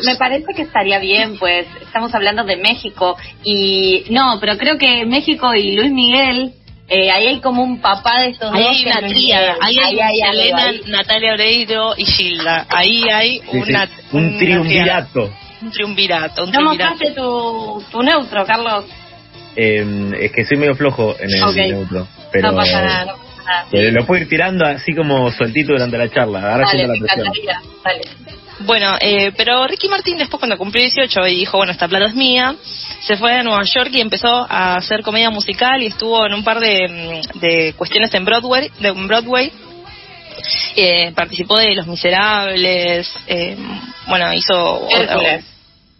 Me 0.05 0.17
parece 0.17 0.47
que 0.53 0.63
estaría 0.63 0.99
bien, 0.99 1.37
pues 1.39 1.65
estamos 1.81 2.13
hablando 2.13 2.43
de 2.43 2.57
México 2.57 3.15
y 3.45 4.03
no, 4.09 4.37
pero 4.41 4.57
creo 4.57 4.77
que 4.77 5.05
México 5.05 5.55
y 5.55 5.77
Luis 5.77 5.91
Miguel, 5.93 6.51
eh, 6.89 7.09
ahí 7.09 7.27
hay 7.27 7.39
como 7.39 7.63
un 7.63 7.79
papá 7.79 8.19
de 8.23 8.31
estos 8.31 8.53
Ahí 8.53 8.63
dos. 8.63 8.75
hay 8.75 8.85
una 8.85 9.07
tríada, 9.07 9.55
ahí 9.61 9.77
hay, 9.79 10.21
algo 10.21 10.57
ahí. 10.57 10.81
Natalia 10.87 11.33
Oreiro 11.33 11.93
y 11.97 12.03
Gilda. 12.03 12.65
Ahí 12.69 13.03
hay 13.09 13.39
Sí, 13.39 13.45
sí, 13.51 13.57
una, 13.69 13.89
un 14.11 14.25
una 14.25 14.37
triunvirato. 14.37 15.31
Un 15.61 15.71
triunvirato, 15.71 16.43
un 16.43 16.51
No 16.51 16.61
mostraste 16.61 17.11
tu, 17.11 17.83
tu 17.91 18.01
neutro, 18.01 18.45
Carlos. 18.45 18.85
Eh, 19.55 20.11
es 20.19 20.31
que 20.31 20.45
soy 20.45 20.57
medio 20.57 20.75
flojo 20.75 21.15
en 21.19 21.29
el 21.33 21.69
neutro. 21.69 22.07
Pero, 22.31 22.51
no 22.51 22.57
pasa 22.57 22.81
nada, 22.81 23.05
no 23.05 23.13
pasa 23.13 23.43
nada. 23.45 23.65
pero 23.69 23.91
lo 23.91 24.05
puedo 24.05 24.21
ir 24.21 24.29
tirando 24.29 24.65
así 24.65 24.95
como 24.95 25.29
sueltito 25.31 25.73
durante 25.73 25.97
la 25.97 26.09
charla. 26.09 26.51
Ahora 26.51 26.65
Dale, 26.65 26.87
la 26.87 26.93
presión. 26.93 27.33
Dale. 27.83 28.01
Bueno, 28.65 28.95
eh, 28.99 29.31
pero 29.35 29.65
Ricky 29.65 29.87
Martin 29.87 30.17
después 30.17 30.39
cuando 30.39 30.57
cumplió 30.57 30.83
18 30.83 31.27
y 31.27 31.35
dijo, 31.39 31.57
bueno, 31.57 31.71
esta 31.71 31.87
plata 31.87 32.05
es 32.05 32.15
mía, 32.15 32.55
se 33.01 33.17
fue 33.17 33.33
a 33.33 33.43
Nueva 33.43 33.63
York 33.63 33.89
y 33.93 34.01
empezó 34.01 34.45
a 34.49 34.75
hacer 34.75 35.01
comedia 35.01 35.29
musical 35.29 35.81
y 35.81 35.87
estuvo 35.87 36.25
en 36.25 36.33
un 36.33 36.43
par 36.43 36.59
de, 36.59 36.87
mm, 36.87 37.39
de 37.39 37.73
cuestiones 37.75 38.13
en 38.13 38.25
Broadway, 38.25 38.69
de 38.79 38.89
en 38.89 39.07
Broadway. 39.07 39.51
Eh, 40.75 41.11
participó 41.13 41.57
de 41.57 41.75
Los 41.75 41.87
Miserables, 41.87 43.11
eh, 43.27 43.57
bueno, 44.07 44.33
hizo... 44.33 44.87
Hércules. 44.89 45.50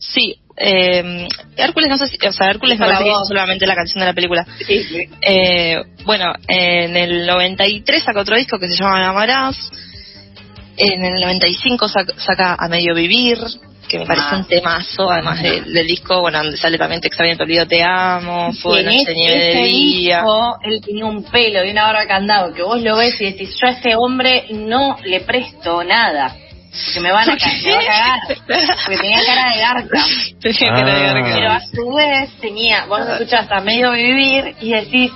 Sí, 0.04 0.36
eh, 0.58 1.28
Hércules 1.56 1.90
no 1.90 1.98
sé 1.98 2.08
si, 2.08 2.18
o 2.28 2.32
sea, 2.34 2.48
Hércules 2.50 2.80
me 2.80 2.86
parece 2.88 3.04
que 3.04 3.10
hizo 3.12 3.24
solamente 3.26 3.68
la 3.68 3.76
canción 3.76 4.00
de 4.00 4.06
la 4.08 4.14
película. 4.14 4.46
Sí, 4.66 4.84
sí. 4.84 5.08
Eh, 5.22 5.78
bueno, 6.06 6.34
en 6.48 6.98
el 6.98 7.28
93 7.28 8.04
saca 8.04 8.20
otro 8.22 8.36
disco 8.36 8.58
que 8.58 8.68
se 8.68 8.76
llama 8.76 9.08
Amarás. 9.08 9.72
En 10.78 11.04
el 11.06 11.22
95 11.22 11.88
saca, 11.88 12.14
saca 12.18 12.56
A 12.60 12.68
Medio 12.68 12.96
Vivir, 12.96 13.38
que 13.88 14.00
me 14.00 14.06
parece 14.08 14.28
Ah. 14.32 14.38
un 14.38 14.46
temazo, 14.46 15.12
además 15.12 15.44
de- 15.44 15.62
del 15.62 15.86
disco, 15.86 16.22
bueno, 16.22 16.40
donde 16.42 16.58
sale 16.58 16.78
también 16.80 17.02
Te 17.02 17.08
extraño, 17.10 17.38
te 17.38 17.44
olvido, 17.44 17.68
te 17.68 17.84
amo, 17.84 18.52
Fue 18.54 18.80
ese, 18.82 19.14
Nieve 19.14 19.38
de 19.54 19.64
Día. 19.66 20.18
disco, 20.22 20.58
él 20.64 20.82
tenía 20.82 21.06
un 21.06 21.24
pelo 21.26 21.64
y 21.64 21.70
una 21.70 21.84
barba 21.84 22.08
candado 22.08 22.54
que 22.54 22.64
vos 22.64 22.82
lo 22.82 22.96
ves 22.98 23.20
y 23.22 23.26
decís, 23.26 23.56
yo 23.62 23.68
a 23.68 23.72
este 23.72 23.96
hombre 23.96 24.46
no 24.52 24.98
le 25.04 25.20
presto 25.22 25.84
nada. 25.84 26.36
Porque 26.86 27.00
me 27.02 27.12
van 27.12 27.30
a, 27.30 27.36
me 27.36 27.72
va 27.72 27.80
a 27.80 27.86
cagar. 27.86 28.20
Porque 28.86 28.98
tenía 28.98 29.26
cara 29.26 29.50
de 29.54 29.60
garca. 29.60 30.06
Tenía 30.42 30.72
Ah. 30.72 30.76
que 30.76 30.84
negar 30.84 31.24
Pero 31.34 31.52
a 31.52 31.60
su 31.62 31.94
vez 31.94 32.30
tenía, 32.40 32.86
vos 32.86 33.00
lo 33.02 33.14
escuchás 33.14 33.52
a 33.52 33.60
medio 33.62 33.92
vivir 33.92 34.56
y 34.62 34.72
decís, 34.72 35.12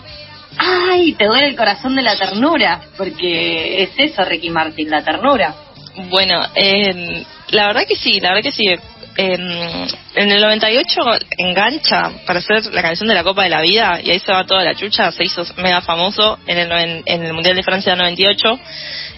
ay, 0.58 1.14
te 1.14 1.26
duele 1.26 1.48
el 1.48 1.56
corazón 1.56 1.96
de 1.96 2.02
la 2.02 2.16
ternura. 2.18 2.82
Porque 2.98 3.84
es 3.84 3.90
eso, 3.98 4.24
Ricky 4.26 4.50
Martin, 4.50 4.90
la 4.90 5.04
ternura. 5.04 5.56
Bueno, 6.10 6.42
eh, 6.56 7.24
la 7.50 7.68
verdad 7.68 7.84
que 7.88 7.96
sí, 7.96 8.20
la 8.20 8.30
verdad 8.34 8.44
que 8.44 8.52
sí. 8.52 8.66
En, 9.18 9.42
en 10.16 10.30
el 10.30 10.42
98 10.42 11.02
engancha 11.38 12.12
para 12.28 12.40
hacer 12.40 12.66
la 12.74 12.82
canción 12.82 13.08
de 13.08 13.16
la 13.16 13.24
Copa 13.24 13.44
de 13.44 13.50
la 13.50 13.62
Vida 13.62 14.02
y 14.04 14.12
ahí 14.12 14.20
se 14.20 14.30
va 14.30 14.46
toda 14.46 14.62
la 14.66 14.76
chucha, 14.76 15.10
se 15.14 15.24
hizo 15.24 15.42
mega 15.56 15.80
famoso 15.80 16.38
en 16.46 16.58
el, 16.58 16.68
noven- 16.70 17.02
en 17.06 17.24
el 17.24 17.32
Mundial 17.32 17.56
de 17.56 17.64
Francia 17.64 17.94
del 17.94 18.00
98 18.00 18.60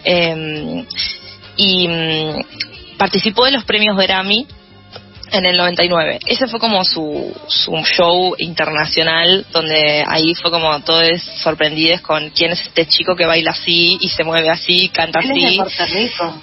eh, 0.03 0.85
y 1.57 1.87
mm, 1.87 2.97
participó 2.97 3.45
de 3.45 3.51
los 3.51 3.65
premios 3.65 3.97
Grammy 3.97 4.47
en 5.31 5.45
el 5.45 5.57
99. 5.57 6.19
Ese 6.25 6.47
fue 6.47 6.59
como 6.59 6.83
su, 6.83 7.35
su 7.47 7.71
show 7.83 8.35
internacional, 8.37 9.45
donde 9.51 10.03
ahí 10.07 10.33
fue 10.35 10.51
como 10.51 10.79
todos 10.81 11.21
sorprendidos 11.43 12.01
con 12.01 12.29
quién 12.29 12.51
es 12.51 12.61
este 12.61 12.85
chico 12.85 13.15
que 13.15 13.25
baila 13.25 13.51
así 13.51 13.97
y 13.99 14.09
se 14.09 14.23
mueve 14.23 14.49
así, 14.49 14.89
canta 14.89 15.19
Él 15.19 15.31
es 15.31 15.35
de 15.35 15.45
así. 15.45 15.57
Puerto 15.57 15.85
Rico. 15.85 16.41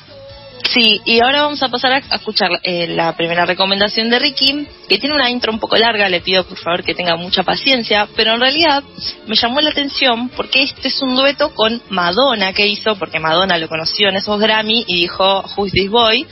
Sí, 0.70 1.00
y 1.04 1.20
ahora 1.20 1.42
vamos 1.42 1.62
a 1.62 1.68
pasar 1.68 1.92
a, 1.92 1.98
escuchar 1.98 2.50
eh, 2.62 2.86
la 2.88 3.14
primera 3.16 3.44
recomendación 3.44 4.10
de 4.10 4.18
Ricky, 4.18 4.66
que 4.88 4.98
tiene 4.98 5.14
una 5.14 5.30
intro 5.30 5.52
un 5.52 5.60
poco 5.60 5.76
larga, 5.76 6.08
le 6.08 6.20
pido 6.20 6.44
por 6.44 6.58
favor 6.58 6.82
que 6.82 6.94
tenga 6.94 7.16
mucha 7.16 7.42
paciencia, 7.42 8.08
pero 8.16 8.34
en 8.34 8.40
realidad 8.40 8.82
me 9.26 9.36
llamó 9.36 9.60
la 9.60 9.70
atención 9.70 10.30
porque 10.30 10.62
este 10.62 10.88
es 10.88 11.00
un 11.02 11.14
dueto 11.14 11.54
con 11.54 11.80
Madonna 11.90 12.52
que 12.52 12.66
hizo, 12.66 12.96
porque 12.96 13.20
Madonna 13.20 13.58
lo 13.58 13.68
conoció 13.68 14.08
en 14.08 14.16
esos 14.16 14.40
Grammy 14.40 14.84
y 14.86 15.02
dijo 15.02 15.44
Who's 15.56 15.72
This 15.72 15.90
Boy, 15.90 16.26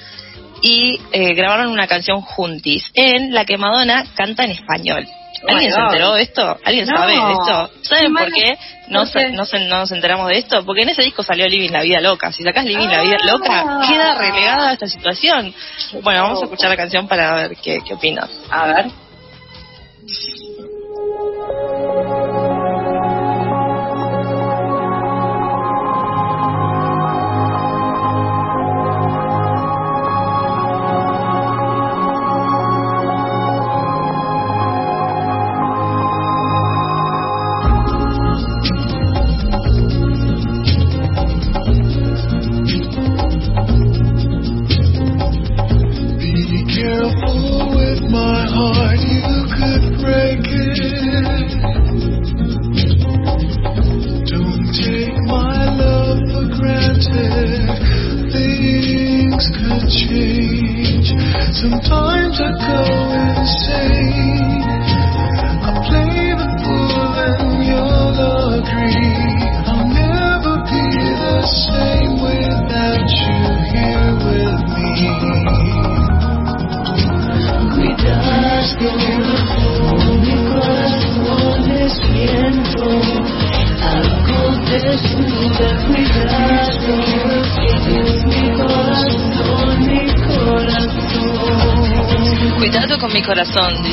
y 0.62 0.98
eh, 1.12 1.34
grabaron 1.34 1.70
una 1.70 1.86
canción 1.86 2.20
juntis, 2.22 2.84
en 2.94 3.34
la 3.34 3.44
que 3.44 3.58
Madonna 3.58 4.06
canta 4.14 4.44
en 4.44 4.52
español. 4.52 5.06
¿Alguien 5.48 5.72
Oh 5.72 5.74
se 5.76 5.80
enteró 5.82 6.12
de 6.14 6.22
esto? 6.22 6.58
¿Alguien 6.64 6.86
No. 6.86 6.96
sabe 6.96 7.12
de 7.12 7.32
esto? 7.32 7.70
¿Saben 7.82 8.14
por 8.14 8.32
qué 8.32 8.58
no, 8.88 9.06
se- 9.06 9.30
no, 9.30 9.44
se- 9.44 9.58
no 9.60 9.78
nos 9.78 9.92
enteramos 9.92 10.28
de 10.28 10.38
esto? 10.38 10.64
Porque 10.64 10.82
en 10.82 10.90
ese 10.90 11.02
disco 11.02 11.22
salió 11.22 11.46
Living 11.48 11.70
la 11.70 11.82
Vida 11.82 12.00
Loca. 12.00 12.30
Si 12.32 12.42
sacás 12.44 12.64
Living 12.64 12.88
la 12.88 13.02
Vida 13.02 13.16
Ah. 13.20 13.26
Loca, 13.32 13.80
queda 13.88 14.14
relegada 14.14 14.70
a 14.70 14.72
esta 14.74 14.86
situación. 14.86 15.54
Bueno, 16.02 16.22
vamos 16.22 16.40
a 16.40 16.44
escuchar 16.44 16.70
la 16.70 16.76
canción 16.76 17.08
para 17.08 17.34
ver 17.34 17.56
qué, 17.62 17.80
qué 17.86 17.94
opinas. 17.94 18.30
A 18.50 18.66
ver. 18.66 18.86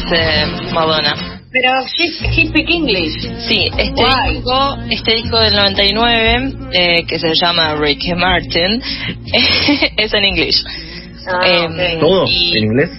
Dice 0.10 0.45
Madonna. 0.74 1.15
Pero 1.52 1.72
she, 1.88 2.06
he 2.41 2.48
speak 2.48 2.69
English. 2.69 3.13
Sí, 3.48 3.69
este 3.76 3.91
Guay. 3.91 4.34
disco, 4.36 4.78
este 4.89 5.15
disco 5.15 5.39
del 5.39 5.56
99, 5.56 6.54
eh, 6.74 7.06
que 7.08 7.17
se 7.19 7.34
llama 7.41 7.76
Ricky 7.76 8.13
Martin, 8.13 8.82
es 9.98 10.13
en 10.13 10.26
inglés. 10.26 10.63
Ah, 11.28 11.48
Eh, 11.48 11.65
ok. 11.95 12.00
¿Todo 12.02 12.26
Y- 12.28 12.58
en 12.58 12.63
inglés? 12.65 12.89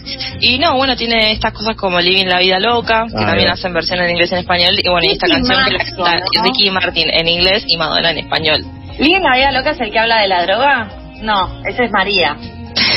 Y 0.41 0.59
no, 0.59 0.77
bueno, 0.77 0.97
tiene 0.97 1.33
estas 1.33 1.53
cosas 1.53 1.77
como 1.77 2.01
Living 2.01 2.27
la 2.27 2.41
Vida 2.41 2.59
Loca, 2.59 3.05
que 3.09 3.15
Ah, 3.17 3.27
también 3.27 3.37
bien. 3.39 3.51
hacen 3.53 3.73
versión 3.73 4.01
en 4.01 4.11
inglés 4.11 4.31
y 4.31 4.35
en 4.35 4.41
español, 4.41 4.75
y 4.83 4.89
bueno, 4.89 5.07
y 5.09 5.13
esta 5.13 5.27
canción 5.29 5.65
que 5.65 5.71
la 5.71 5.79
Martin, 5.79 5.97
canta 5.97 6.19
¿no? 6.37 6.43
Ricky 6.45 6.71
Martin 6.71 7.11
en 7.13 7.29
inglés 7.29 7.65
y 7.69 7.77
Madonna 7.77 8.11
en 8.11 8.19
español. 8.19 8.61
¿Living 8.99 9.21
la 9.23 9.37
vida 9.37 9.53
loca 9.53 9.71
es 9.71 9.81
el 9.81 9.91
que 9.91 9.99
habla 9.99 10.21
de 10.23 10.29
la 10.29 10.43
droga? 10.45 10.89
No, 11.23 11.63
ese 11.67 11.85
es 11.85 11.91
María. 11.93 12.37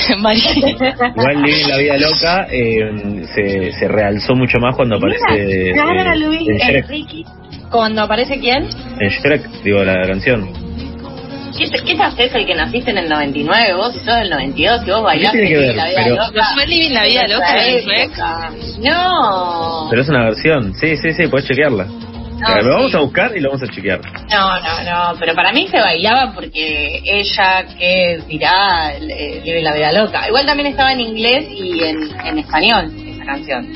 Igual 1.16 1.42
Living 1.44 1.68
la 1.68 1.78
vida 1.78 1.98
loca 1.98 2.48
eh, 2.52 3.26
se, 3.34 3.72
se 3.74 3.88
realzó 3.88 4.36
mucho 4.36 4.60
más 4.60 4.76
cuando 4.76 4.96
aparece 4.98 5.70
eh, 5.70 5.72
Clara 5.74 6.16
Luis, 6.16 6.48
en 6.50 6.58
Shrek. 6.58 6.86
Enrique. 6.86 7.24
¿Cuando 7.72 8.02
aparece 8.04 8.40
quién? 8.40 8.68
En 9.00 9.10
Shrek, 9.10 9.48
digo, 9.64 9.84
la 9.84 10.06
canción. 10.08 10.48
¿Qué, 11.58 11.70
¿Qué 11.70 11.96
te 11.96 12.02
haces 12.04 12.34
el 12.34 12.46
que 12.48 12.56
naciste 12.56 12.90
en 12.92 12.98
el 12.98 13.10
99? 13.10 13.74
Vos 13.76 13.94
sos 13.94 14.06
del 14.06 14.30
92 14.30 14.82
y 14.88 14.92
vos 14.92 15.04
bailaste 15.04 15.38
tiene 15.40 15.50
que 15.54 15.58
ver? 15.60 15.66
Living 15.68 15.78
la 15.78 15.86
vida 15.90 16.02
Pero- 16.04 16.16
loca. 16.16 16.32
¿No 16.34 16.44
fue 16.56 16.68
Living 16.68 16.94
la 16.94 17.04
vida 17.04 17.28
loca 17.28 17.54
de 17.54 17.82
Shrek? 17.82 18.18
No. 18.80 19.88
Pero 19.90 20.02
es 20.02 20.10
una 20.10 20.24
versión. 20.26 20.74
Sí, 20.76 20.98
sí, 20.98 21.14
sí, 21.14 21.28
puedes 21.28 21.48
chequearla. 21.48 21.88
Ah, 22.46 22.62
lo 22.62 22.76
vamos 22.76 22.92
sí. 22.92 22.98
a 22.98 23.00
buscar 23.00 23.36
y 23.36 23.40
lo 23.40 23.50
vamos 23.50 23.64
a 23.64 23.74
chequear. 23.74 24.02
No, 24.30 24.60
no, 24.60 24.84
no, 24.84 25.20
pero 25.20 25.34
para 25.34 25.52
mí 25.52 25.68
se 25.68 25.80
bailaba 25.80 26.34
porque 26.34 27.02
ella, 27.06 27.66
que 27.78 28.22
dirá, 28.28 28.94
vive 29.00 29.62
la 29.62 29.74
vida 29.74 29.92
loca. 29.94 30.28
Igual 30.28 30.46
también 30.46 30.68
estaba 30.68 30.92
en 30.92 31.00
inglés 31.00 31.46
y 31.50 31.84
en, 31.84 32.20
en 32.26 32.40
español 32.40 32.92
esa 33.08 33.26
canción. 33.26 33.68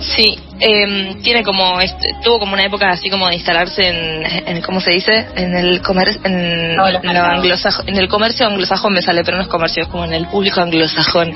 Sí, 0.00 0.38
eh, 0.62 1.16
tiene 1.22 1.42
como 1.42 1.80
este, 1.80 2.14
tuvo 2.22 2.38
como 2.38 2.54
una 2.54 2.64
época 2.64 2.88
así 2.88 3.10
como 3.10 3.28
de 3.28 3.34
instalarse 3.34 3.82
en, 3.88 4.24
en 4.46 4.62
¿cómo 4.62 4.80
se 4.80 4.92
dice? 4.92 5.26
En 5.34 5.56
el 5.56 5.82
comercio, 5.82 6.20
en, 6.24 6.76
No, 6.76 6.88
en 6.88 6.98
en 7.86 7.96
el 7.96 8.08
comercio 8.08 8.46
anglosajón 8.46 8.92
me 8.92 9.02
sale, 9.02 9.24
pero 9.24 9.36
no 9.36 9.42
es 9.42 9.48
comercio, 9.48 9.82
es 9.82 9.88
como 9.88 10.04
en 10.04 10.14
el 10.14 10.26
público 10.28 10.60
anglosajón. 10.60 11.34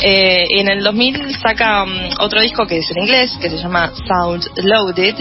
Eh, 0.00 0.46
en 0.50 0.68
el 0.68 0.82
2000 0.82 1.36
saca 1.36 1.84
mm, 1.84 2.20
otro 2.20 2.40
disco 2.40 2.66
que 2.66 2.78
es 2.78 2.90
en 2.90 3.02
inglés, 3.02 3.36
que 3.40 3.50
se 3.50 3.58
llama 3.58 3.92
Sound 4.08 4.44
Loaded, 4.56 5.16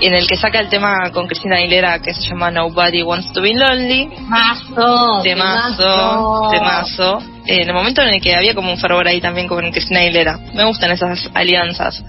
en 0.00 0.14
el 0.14 0.26
que 0.26 0.36
saca 0.36 0.60
el 0.60 0.68
tema 0.68 1.10
con 1.12 1.26
Cristina 1.26 1.56
Aguilera 1.56 1.98
que 2.00 2.14
se 2.14 2.22
llama 2.22 2.50
Nobody 2.50 3.02
Wants 3.02 3.32
to 3.32 3.42
Be 3.42 3.54
Lonely. 3.54 4.08
Mazo, 4.28 5.22
Temazo, 5.22 6.50
temazo. 6.50 7.22
En 7.46 7.68
el 7.68 7.74
momento 7.74 8.02
en 8.02 8.08
el 8.08 8.20
que 8.20 8.34
había 8.34 8.54
como 8.54 8.72
un 8.72 8.78
fervor 8.78 9.06
ahí 9.06 9.20
también 9.20 9.46
con 9.46 9.70
Cristina 9.70 10.00
Aguilera. 10.00 10.38
Me 10.54 10.64
gustan 10.64 10.90
esas 10.90 11.30
alianzas. 11.34 12.02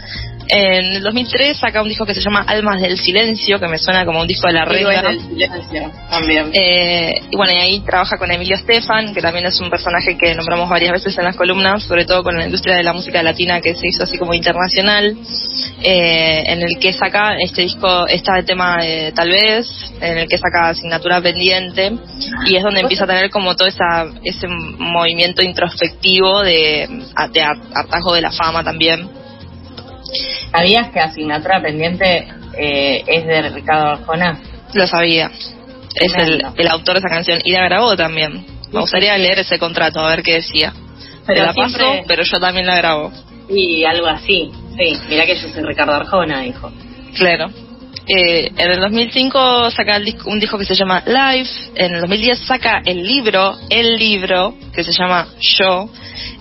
En 0.49 0.85
el 0.95 1.03
2003 1.03 1.57
saca 1.57 1.81
un 1.81 1.89
disco 1.89 2.05
que 2.05 2.13
se 2.13 2.21
llama 2.21 2.45
Almas 2.47 2.81
del 2.81 2.97
Silencio, 2.97 3.59
que 3.59 3.67
me 3.67 3.77
suena 3.77 4.05
como 4.05 4.21
un 4.21 4.27
disco 4.27 4.47
de 4.47 4.53
la 4.53 4.65
reina. 4.65 5.01
del 5.01 5.21
silencio 5.21 5.91
también. 6.09 6.51
Eh, 6.53 7.21
y 7.29 7.35
bueno, 7.35 7.51
y 7.53 7.57
ahí 7.57 7.79
trabaja 7.81 8.17
con 8.17 8.31
Emilio 8.31 8.55
Estefan, 8.55 9.13
que 9.13 9.21
también 9.21 9.45
es 9.45 9.59
un 9.59 9.69
personaje 9.69 10.17
que 10.17 10.33
nombramos 10.35 10.69
varias 10.69 10.93
veces 10.93 11.17
en 11.17 11.25
las 11.25 11.35
columnas, 11.35 11.83
sobre 11.83 12.05
todo 12.05 12.23
con 12.23 12.37
la 12.37 12.45
industria 12.45 12.75
de 12.75 12.83
la 12.83 12.93
música 12.93 13.21
latina 13.23 13.59
que 13.59 13.75
se 13.75 13.87
hizo 13.87 14.03
así 14.03 14.17
como 14.17 14.33
internacional, 14.33 15.17
eh, 15.83 16.43
en 16.45 16.61
el 16.61 16.79
que 16.79 16.93
saca 16.93 17.37
este 17.39 17.63
disco, 17.63 18.07
está 18.07 18.37
el 18.37 18.45
tema 18.45 18.77
de 18.77 19.11
Tal 19.13 19.29
vez, 19.29 19.67
en 19.99 20.17
el 20.17 20.27
que 20.27 20.37
saca 20.37 20.69
Asignatura 20.69 21.21
Pendiente, 21.21 21.91
y 22.45 22.55
es 22.55 22.63
donde 22.63 22.81
empieza 22.81 23.03
a 23.03 23.07
tener 23.07 23.29
como 23.29 23.55
todo 23.55 23.67
esa, 23.67 24.05
ese 24.23 24.47
movimiento 24.47 25.41
introspectivo 25.41 26.41
de, 26.43 26.87
de 27.33 27.41
hartazgo 27.41 28.13
de 28.13 28.21
la 28.21 28.31
fama 28.31 28.63
también. 28.63 29.26
¿Sabías 30.51 30.89
que 30.91 30.99
Asignatura 30.99 31.61
Pendiente 31.61 32.27
eh, 32.57 33.03
es 33.07 33.25
de 33.25 33.49
Ricardo 33.49 33.87
Arjona? 33.91 34.39
Lo 34.73 34.87
sabía. 34.87 35.31
Es 35.95 36.13
el, 36.15 36.43
el 36.55 36.67
autor 36.67 36.95
de 36.95 36.99
esa 36.99 37.09
canción. 37.09 37.39
Y 37.43 37.51
la 37.53 37.63
grabó 37.65 37.95
también. 37.95 38.45
Me 38.71 38.79
gustaría 38.81 39.17
leer 39.17 39.39
ese 39.39 39.57
contrato, 39.59 39.99
a 39.99 40.09
ver 40.09 40.23
qué 40.23 40.35
decía. 40.35 40.73
Pero 41.25 41.41
Te 41.41 41.45
la 41.47 41.53
siempre- 41.53 41.83
paso, 41.85 42.03
pero 42.07 42.23
yo 42.23 42.39
también 42.39 42.65
la 42.67 42.75
grabo. 42.77 43.11
Y 43.49 43.83
algo 43.85 44.07
así, 44.07 44.51
sí. 44.77 44.99
Mirá 45.09 45.25
que 45.25 45.35
yo 45.35 45.47
soy 45.49 45.63
Ricardo 45.63 45.93
Arjona, 45.93 46.41
dijo. 46.41 46.71
Claro. 47.15 47.47
Eh, 48.07 48.51
en 48.55 48.71
el 48.71 48.79
2005 48.79 49.69
saca 49.71 49.97
el 49.97 50.05
disco- 50.05 50.29
un 50.29 50.39
disco 50.39 50.57
que 50.57 50.65
se 50.65 50.75
llama 50.75 51.03
Life. 51.05 51.51
En 51.75 51.93
el 51.95 52.01
2010 52.01 52.39
saca 52.39 52.81
el 52.85 53.05
libro, 53.05 53.55
el 53.69 53.95
libro, 53.97 54.55
que 54.73 54.83
se 54.83 54.91
llama 54.93 55.27
Yo, 55.39 55.89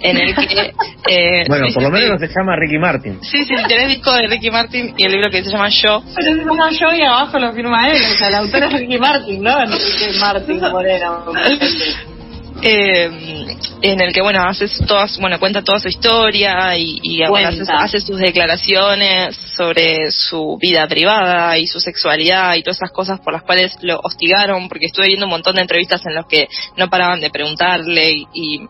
en 0.00 0.16
el 0.16 0.34
que... 0.34 0.72
eh, 1.10 1.44
Bueno, 1.48 1.66
por 1.74 1.82
lo 1.82 1.90
menos 1.90 2.20
se 2.20 2.28
llama 2.28 2.54
Ricky 2.56 2.78
Martin. 2.78 3.18
Sí, 3.22 3.44
sí, 3.44 3.54
tenés 3.68 3.88
disco 3.88 4.12
de 4.12 4.26
Ricky 4.28 4.50
Martin 4.50 4.94
y 4.96 5.04
el 5.04 5.12
libro 5.12 5.28
que 5.30 5.42
se 5.42 5.50
llama 5.50 5.68
Yo. 5.68 6.02
Pero 6.14 6.32
se 6.36 6.44
llama 6.44 6.70
yo 6.70 6.92
y 6.94 7.02
abajo 7.02 7.38
lo 7.38 7.52
firma 7.52 7.90
él, 7.90 7.96
o 8.00 8.14
sea, 8.16 8.28
el 8.28 8.34
autor 8.36 8.62
es 8.64 8.72
Ricky 8.74 8.98
Martin, 8.98 9.42
¿no? 9.42 9.60
Enrique 9.60 10.12
Martin 10.20 10.60
Moreno. 10.72 11.24
eh, 12.62 13.56
en 13.82 14.00
el 14.00 14.12
que 14.12 14.22
bueno 14.22 14.42
hace 14.42 14.66
todas 14.86 15.18
bueno 15.18 15.38
cuenta 15.38 15.62
toda 15.62 15.78
su 15.78 15.88
historia 15.88 16.76
y, 16.76 16.98
y 17.02 17.26
bueno, 17.28 17.48
hace, 17.78 18.00
sus 18.00 18.18
declaraciones 18.18 19.36
sobre 19.56 20.10
su 20.10 20.56
vida 20.60 20.86
privada 20.88 21.58
y 21.58 21.66
su 21.66 21.80
sexualidad 21.80 22.54
y 22.54 22.62
todas 22.62 22.78
esas 22.78 22.92
cosas 22.92 23.20
por 23.20 23.32
las 23.32 23.42
cuales 23.42 23.76
lo 23.82 24.00
hostigaron 24.02 24.68
porque 24.68 24.86
estuve 24.86 25.08
viendo 25.08 25.26
un 25.26 25.30
montón 25.30 25.56
de 25.56 25.62
entrevistas 25.62 26.04
en 26.06 26.14
los 26.14 26.26
que 26.26 26.48
no 26.76 26.88
paraban 26.88 27.20
de 27.20 27.30
preguntarle 27.30 28.10
y, 28.10 28.26
y 28.34 28.60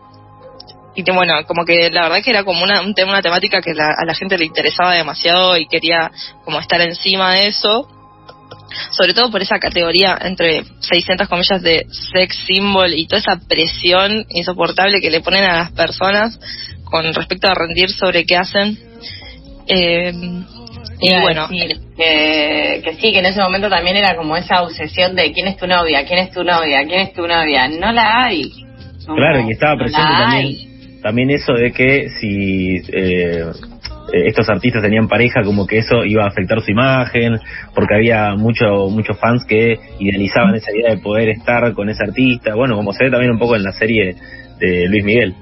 y 0.99 1.03
bueno, 1.11 1.45
como 1.45 1.63
que 1.63 1.91
la 1.91 2.03
verdad 2.09 2.23
que 2.23 2.31
era 2.31 2.43
como 2.43 2.63
una, 2.63 2.81
un 2.81 2.95
tema, 2.95 3.11
una 3.11 3.21
temática 3.21 3.61
que 3.61 3.75
la- 3.75 3.93
a 3.95 4.03
la 4.03 4.15
gente 4.15 4.35
le 4.35 4.45
interesaba 4.45 4.93
demasiado 4.95 5.55
y 5.55 5.67
quería 5.67 6.09
como 6.43 6.59
estar 6.59 6.81
encima 6.81 7.35
de 7.35 7.49
eso 7.49 7.87
sobre 8.91 9.13
todo 9.13 9.31
por 9.31 9.41
esa 9.41 9.59
categoría 9.59 10.17
entre 10.21 10.63
600 10.79 11.27
comillas 11.27 11.61
de 11.61 11.85
sex 11.89 12.35
symbol 12.45 12.93
y 12.93 13.07
toda 13.07 13.19
esa 13.19 13.39
presión 13.47 14.25
insoportable 14.29 15.01
que 15.01 15.09
le 15.09 15.21
ponen 15.21 15.43
a 15.43 15.57
las 15.57 15.71
personas 15.71 16.39
con 16.83 17.13
respecto 17.13 17.47
a 17.47 17.53
rendir 17.53 17.89
sobre 17.89 18.25
qué 18.25 18.37
hacen. 18.37 18.77
Eh, 19.67 20.11
y 20.99 21.11
Iba 21.11 21.21
bueno, 21.21 21.47
decir 21.47 21.77
que, 21.95 22.81
que 22.83 22.93
sí, 22.95 23.11
que 23.11 23.19
en 23.19 23.25
ese 23.25 23.41
momento 23.41 23.69
también 23.69 23.97
era 23.97 24.15
como 24.15 24.35
esa 24.35 24.63
obsesión 24.63 25.15
de 25.15 25.31
quién 25.31 25.47
es 25.47 25.57
tu 25.57 25.67
novia, 25.67 26.05
quién 26.07 26.19
es 26.19 26.31
tu 26.31 26.43
novia, 26.43 26.83
quién 26.87 27.01
es 27.01 27.13
tu 27.13 27.27
novia. 27.27 27.67
No 27.67 27.91
la 27.91 28.23
hay. 28.23 28.51
Claro, 29.05 29.47
y 29.47 29.51
estaba 29.51 29.77
presente 29.77 30.01
también, 30.01 30.45
hay. 30.45 31.01
también 31.01 31.29
eso 31.29 31.53
de 31.53 31.71
que 31.71 32.09
si 32.19 32.81
eh, 32.91 33.45
estos 34.13 34.49
artistas 34.49 34.81
tenían 34.81 35.07
pareja, 35.07 35.43
como 35.43 35.65
que 35.67 35.79
eso 35.79 36.03
iba 36.05 36.23
a 36.23 36.27
afectar 36.27 36.61
su 36.61 36.71
imagen, 36.71 37.39
porque 37.73 37.95
había 37.95 38.35
mucho, 38.35 38.89
muchos 38.89 39.19
fans 39.19 39.45
que 39.45 39.79
idealizaban 39.99 40.55
esa 40.55 40.71
idea 40.75 40.91
de 40.95 41.01
poder 41.01 41.29
estar 41.29 41.73
con 41.73 41.89
ese 41.89 42.03
artista. 42.03 42.55
Bueno, 42.55 42.75
como 42.75 42.93
se 42.93 43.05
ve 43.05 43.11
también 43.11 43.31
un 43.31 43.39
poco 43.39 43.55
en 43.55 43.63
la 43.63 43.71
serie 43.71 44.15
de 44.59 44.87
Luis 44.87 45.03
Miguel. 45.03 45.35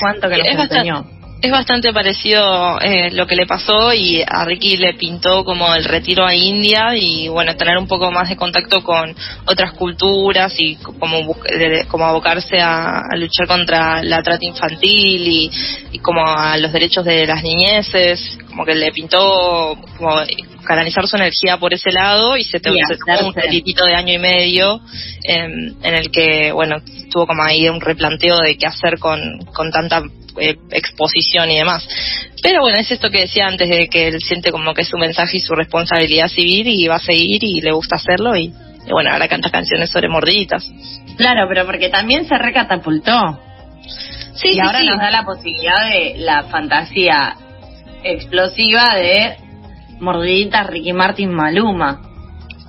¿Cuánto 0.00 0.28
que 0.28 0.36
bastante- 0.38 0.76
enseñó? 0.76 1.04
Es 1.44 1.50
bastante 1.50 1.92
parecido 1.92 2.80
eh, 2.80 3.10
lo 3.10 3.26
que 3.26 3.36
le 3.36 3.46
pasó 3.46 3.92
y 3.92 4.22
a 4.26 4.46
Ricky 4.46 4.78
le 4.78 4.94
pintó 4.94 5.44
como 5.44 5.74
el 5.74 5.84
retiro 5.84 6.24
a 6.24 6.34
India 6.34 6.96
y 6.96 7.28
bueno, 7.28 7.54
tener 7.54 7.76
un 7.76 7.86
poco 7.86 8.10
más 8.10 8.30
de 8.30 8.36
contacto 8.36 8.82
con 8.82 9.14
otras 9.44 9.74
culturas 9.74 10.54
y 10.56 10.76
como, 10.76 11.36
como 11.88 12.04
abocarse 12.06 12.58
a, 12.60 13.00
a 13.00 13.16
luchar 13.16 13.46
contra 13.46 14.02
la 14.02 14.22
trata 14.22 14.46
infantil 14.46 15.28
y, 15.28 15.50
y 15.92 15.98
como 15.98 16.26
a 16.26 16.56
los 16.56 16.72
derechos 16.72 17.04
de 17.04 17.26
las 17.26 17.42
niñeces, 17.42 18.38
como 18.48 18.64
que 18.64 18.74
le 18.74 18.90
pintó 18.92 19.76
como 19.98 20.22
canalizar 20.64 21.06
su 21.06 21.16
energía 21.16 21.58
por 21.58 21.72
ese 21.74 21.90
lado 21.92 22.36
y 22.36 22.44
se, 22.44 22.60
te, 22.60 22.70
se 22.70 23.24
un 23.24 23.34
retirito 23.34 23.84
de 23.84 23.94
año 23.94 24.12
y 24.14 24.18
medio 24.18 24.80
en 25.22 25.94
el 25.94 26.10
que, 26.10 26.52
bueno, 26.52 26.76
tuvo 27.10 27.26
como 27.26 27.42
ahí 27.42 27.68
un 27.68 27.80
replanteo 27.80 28.40
de 28.40 28.56
qué 28.56 28.66
hacer 28.66 28.98
con, 28.98 29.38
con 29.54 29.70
tanta 29.70 30.02
eh, 30.36 30.56
exposición 30.70 31.50
y 31.50 31.58
demás. 31.58 31.86
Pero 32.42 32.60
bueno, 32.60 32.76
es 32.78 32.90
esto 32.90 33.08
que 33.08 33.20
decía 33.20 33.46
antes 33.46 33.68
de 33.68 33.88
que 33.88 34.08
él 34.08 34.20
siente 34.20 34.50
como 34.50 34.74
que 34.74 34.82
es 34.82 34.88
su 34.88 34.98
mensaje 34.98 35.36
y 35.36 35.40
su 35.40 35.54
responsabilidad 35.54 36.28
civil 36.28 36.66
y 36.66 36.88
va 36.88 36.96
a 36.96 37.00
seguir 37.00 37.42
y 37.44 37.60
le 37.60 37.72
gusta 37.72 37.96
hacerlo 37.96 38.36
y, 38.36 38.52
y 38.86 38.90
bueno, 38.90 39.10
ahora 39.12 39.28
canta 39.28 39.50
canciones 39.50 39.90
sobre 39.90 40.08
mordiditas. 40.08 40.68
Claro, 41.16 41.46
pero 41.48 41.64
porque 41.66 41.88
también 41.88 42.26
se 42.26 42.36
recatapultó. 42.36 43.40
Sí, 44.34 44.48
y 44.48 44.54
sí, 44.54 44.60
ahora 44.60 44.80
sí. 44.80 44.86
nos 44.86 44.98
da 44.98 45.10
la 45.10 45.24
posibilidad 45.24 45.88
de 45.88 46.16
la 46.18 46.42
fantasía 46.44 47.36
explosiva 48.02 48.96
de 48.96 49.36
mordiditas 50.00 50.66
Ricky 50.66 50.92
Martin 50.92 51.32
Maluma. 51.32 52.00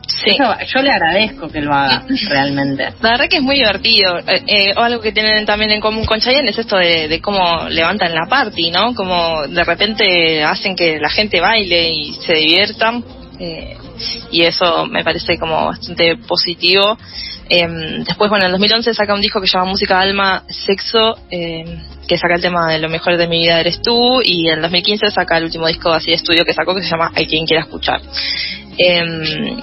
Sí. 0.07 0.29
Eso, 0.31 0.55
yo 0.67 0.81
le 0.81 0.91
agradezco 0.91 1.49
que 1.49 1.61
lo 1.61 1.73
haga, 1.73 2.03
realmente. 2.29 2.93
La 3.01 3.11
verdad 3.11 3.27
que 3.27 3.37
es 3.37 3.41
muy 3.43 3.55
divertido. 3.55 4.19
Eh, 4.19 4.43
eh, 4.47 4.73
algo 4.75 5.01
que 5.01 5.11
tienen 5.11 5.45
también 5.45 5.71
en 5.71 5.81
común 5.81 6.05
con 6.05 6.19
Chayanne 6.19 6.49
es 6.51 6.57
esto 6.57 6.77
de, 6.77 7.07
de 7.07 7.21
cómo 7.21 7.67
levantan 7.69 8.13
la 8.13 8.27
party, 8.27 8.71
¿no? 8.71 8.93
Como 8.93 9.47
de 9.47 9.63
repente 9.63 10.43
hacen 10.43 10.75
que 10.75 10.99
la 10.99 11.09
gente 11.09 11.39
baile 11.41 11.91
y 11.91 12.13
se 12.13 12.33
diviertan. 12.33 13.03
eh, 13.39 13.77
y 14.31 14.43
eso 14.43 14.85
me 14.87 15.03
parece 15.03 15.37
como 15.37 15.65
bastante 15.67 16.17
positivo. 16.17 16.97
Em, 17.47 18.03
después, 18.03 18.29
bueno, 18.29 18.45
en 18.45 18.51
2011 18.51 18.93
saca 18.93 19.13
un 19.13 19.21
disco 19.21 19.39
que 19.39 19.47
se 19.47 19.57
llama 19.57 19.69
Música, 19.69 19.99
Alma, 19.99 20.43
Sexo, 20.47 21.17
em, 21.29 21.79
que 22.07 22.17
saca 22.17 22.35
el 22.35 22.41
tema 22.41 22.71
de 22.71 22.79
Lo 22.79 22.89
mejor 22.89 23.17
de 23.17 23.27
mi 23.27 23.39
vida 23.39 23.59
eres 23.59 23.81
tú, 23.81 24.21
y 24.23 24.49
en 24.49 24.61
2015 24.61 25.11
saca 25.11 25.37
el 25.37 25.45
último 25.45 25.67
disco 25.67 25.91
así 25.91 26.09
de 26.09 26.17
estudio 26.17 26.43
que 26.45 26.53
sacó 26.53 26.73
que 26.73 26.81
se 26.81 26.89
llama 26.89 27.11
Hay 27.15 27.27
quien 27.27 27.45
quiera 27.45 27.63
escuchar. 27.63 28.01
Em, 28.77 29.61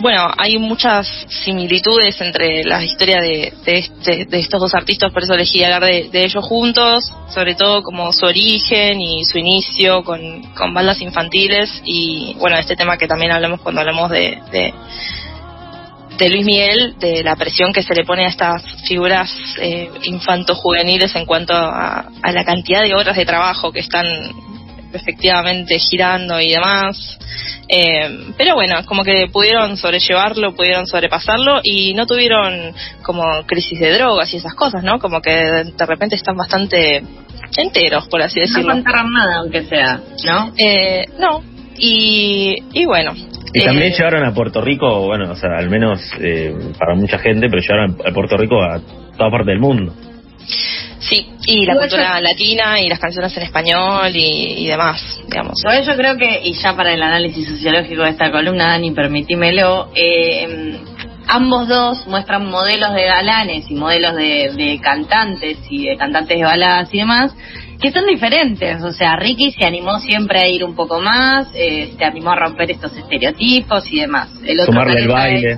bueno, 0.00 0.30
hay 0.36 0.58
muchas 0.58 1.08
similitudes 1.44 2.20
entre 2.20 2.62
la 2.62 2.84
historia 2.84 3.20
de, 3.20 3.52
de, 3.64 3.78
este, 3.78 4.26
de 4.26 4.38
estos 4.38 4.60
dos 4.60 4.74
artistas, 4.74 5.12
por 5.12 5.24
eso 5.24 5.34
elegí 5.34 5.64
hablar 5.64 5.84
de, 5.84 6.08
de 6.12 6.24
ellos 6.24 6.44
juntos, 6.44 7.12
sobre 7.30 7.56
todo 7.56 7.82
como 7.82 8.12
su 8.12 8.24
origen 8.26 9.00
y 9.00 9.24
su 9.24 9.38
inicio 9.38 10.04
con, 10.04 10.42
con 10.54 10.72
bandas 10.72 11.00
infantiles 11.00 11.82
y 11.84 12.36
bueno, 12.38 12.56
este 12.58 12.76
tema 12.76 12.96
que 12.96 13.08
también 13.08 13.32
hablamos 13.32 13.60
cuando 13.60 13.80
hablamos 13.80 14.10
de, 14.10 14.38
de, 14.52 14.72
de 16.18 16.28
Luis 16.30 16.44
Miguel, 16.44 16.94
de 16.98 17.22
la 17.22 17.36
presión 17.36 17.72
que 17.72 17.82
se 17.82 17.94
le 17.94 18.04
pone 18.04 18.24
a 18.24 18.28
estas 18.28 18.62
figuras 18.86 19.32
eh, 19.60 19.88
infanto-juveniles 20.02 21.14
en 21.14 21.24
cuanto 21.26 21.54
a, 21.54 22.10
a 22.22 22.32
la 22.32 22.44
cantidad 22.44 22.82
de 22.82 22.94
horas 22.94 23.16
de 23.16 23.24
trabajo 23.24 23.70
que 23.72 23.80
están 23.80 24.06
efectivamente 24.92 25.78
girando 25.78 26.40
y 26.40 26.50
demás. 26.50 27.18
Eh, 27.68 28.32
pero 28.36 28.54
bueno, 28.54 28.76
como 28.86 29.04
que 29.04 29.26
pudieron 29.30 29.76
sobrellevarlo, 29.76 30.54
pudieron 30.54 30.86
sobrepasarlo 30.86 31.60
y 31.62 31.94
no 31.94 32.06
tuvieron 32.06 32.74
como 33.02 33.42
crisis 33.46 33.78
de 33.78 33.92
drogas 33.92 34.32
y 34.32 34.38
esas 34.38 34.54
cosas, 34.54 34.82
¿no? 34.82 34.98
Como 34.98 35.20
que 35.20 35.30
de 35.30 35.86
repente 35.86 36.16
están 36.16 36.36
bastante 36.36 37.02
enteros, 37.56 38.08
por 38.08 38.22
así 38.22 38.40
No 38.40 38.46
decirlo. 38.46 38.72
contaron 38.72 39.12
nada, 39.12 39.36
aunque 39.36 39.62
sea, 39.64 40.00
¿no? 40.24 40.52
Eh, 40.56 41.04
no, 41.18 41.42
y, 41.76 42.56
y 42.72 42.86
bueno. 42.86 43.14
Y 43.52 43.60
también 43.64 43.92
eh, 43.92 43.94
llevaron 43.96 44.24
a 44.24 44.32
Puerto 44.34 44.60
Rico, 44.60 45.06
bueno, 45.06 45.32
o 45.32 45.36
sea, 45.36 45.50
al 45.58 45.68
menos 45.70 46.00
eh, 46.20 46.54
para 46.78 46.94
mucha 46.94 47.18
gente, 47.18 47.48
pero 47.48 47.62
llevaron 47.62 47.96
a 48.06 48.10
Puerto 48.12 48.36
Rico 48.36 48.62
a 48.62 48.80
toda 49.16 49.30
parte 49.30 49.50
del 49.50 49.60
mundo. 49.60 49.94
Sí, 51.00 51.26
y 51.46 51.64
la 51.66 51.74
Igual 51.74 51.78
cultura 51.88 52.16
yo- 52.16 52.22
latina 52.22 52.80
y 52.80 52.88
las 52.88 52.98
canciones 52.98 53.36
en 53.36 53.42
español 53.44 54.10
y, 54.14 54.64
y 54.64 54.66
demás, 54.66 55.20
digamos. 55.28 55.54
Igual 55.62 55.84
yo 55.86 55.96
creo 55.96 56.16
que, 56.16 56.40
y 56.44 56.52
ya 56.54 56.74
para 56.74 56.92
el 56.92 57.02
análisis 57.02 57.48
sociológico 57.48 58.02
de 58.02 58.10
esta 58.10 58.30
columna, 58.30 58.68
Dani, 58.68 58.90
permitímelo, 58.92 59.90
eh, 59.94 60.76
ambos 61.28 61.68
dos 61.68 62.06
muestran 62.06 62.46
modelos 62.50 62.94
de 62.94 63.04
galanes 63.04 63.70
y 63.70 63.74
modelos 63.74 64.16
de, 64.16 64.50
de 64.56 64.80
cantantes 64.82 65.58
y 65.70 65.86
de 65.88 65.96
cantantes 65.96 66.36
de 66.38 66.44
baladas 66.44 66.92
y 66.92 66.98
demás, 66.98 67.32
que 67.80 67.92
son 67.92 68.06
diferentes. 68.06 68.82
O 68.82 68.92
sea, 68.92 69.16
Ricky 69.16 69.52
se 69.52 69.64
animó 69.64 69.98
siempre 70.00 70.40
a 70.40 70.48
ir 70.48 70.64
un 70.64 70.74
poco 70.74 71.00
más, 71.00 71.48
eh, 71.54 71.94
se 71.96 72.04
animó 72.04 72.30
a 72.32 72.36
romper 72.36 72.70
estos 72.70 72.96
estereotipos 72.96 73.84
y 73.92 74.00
demás. 74.00 74.28
El 74.44 74.60
otro 74.60 74.72
Sumarle 74.72 75.00
el 75.00 75.08
baile. 75.08 75.56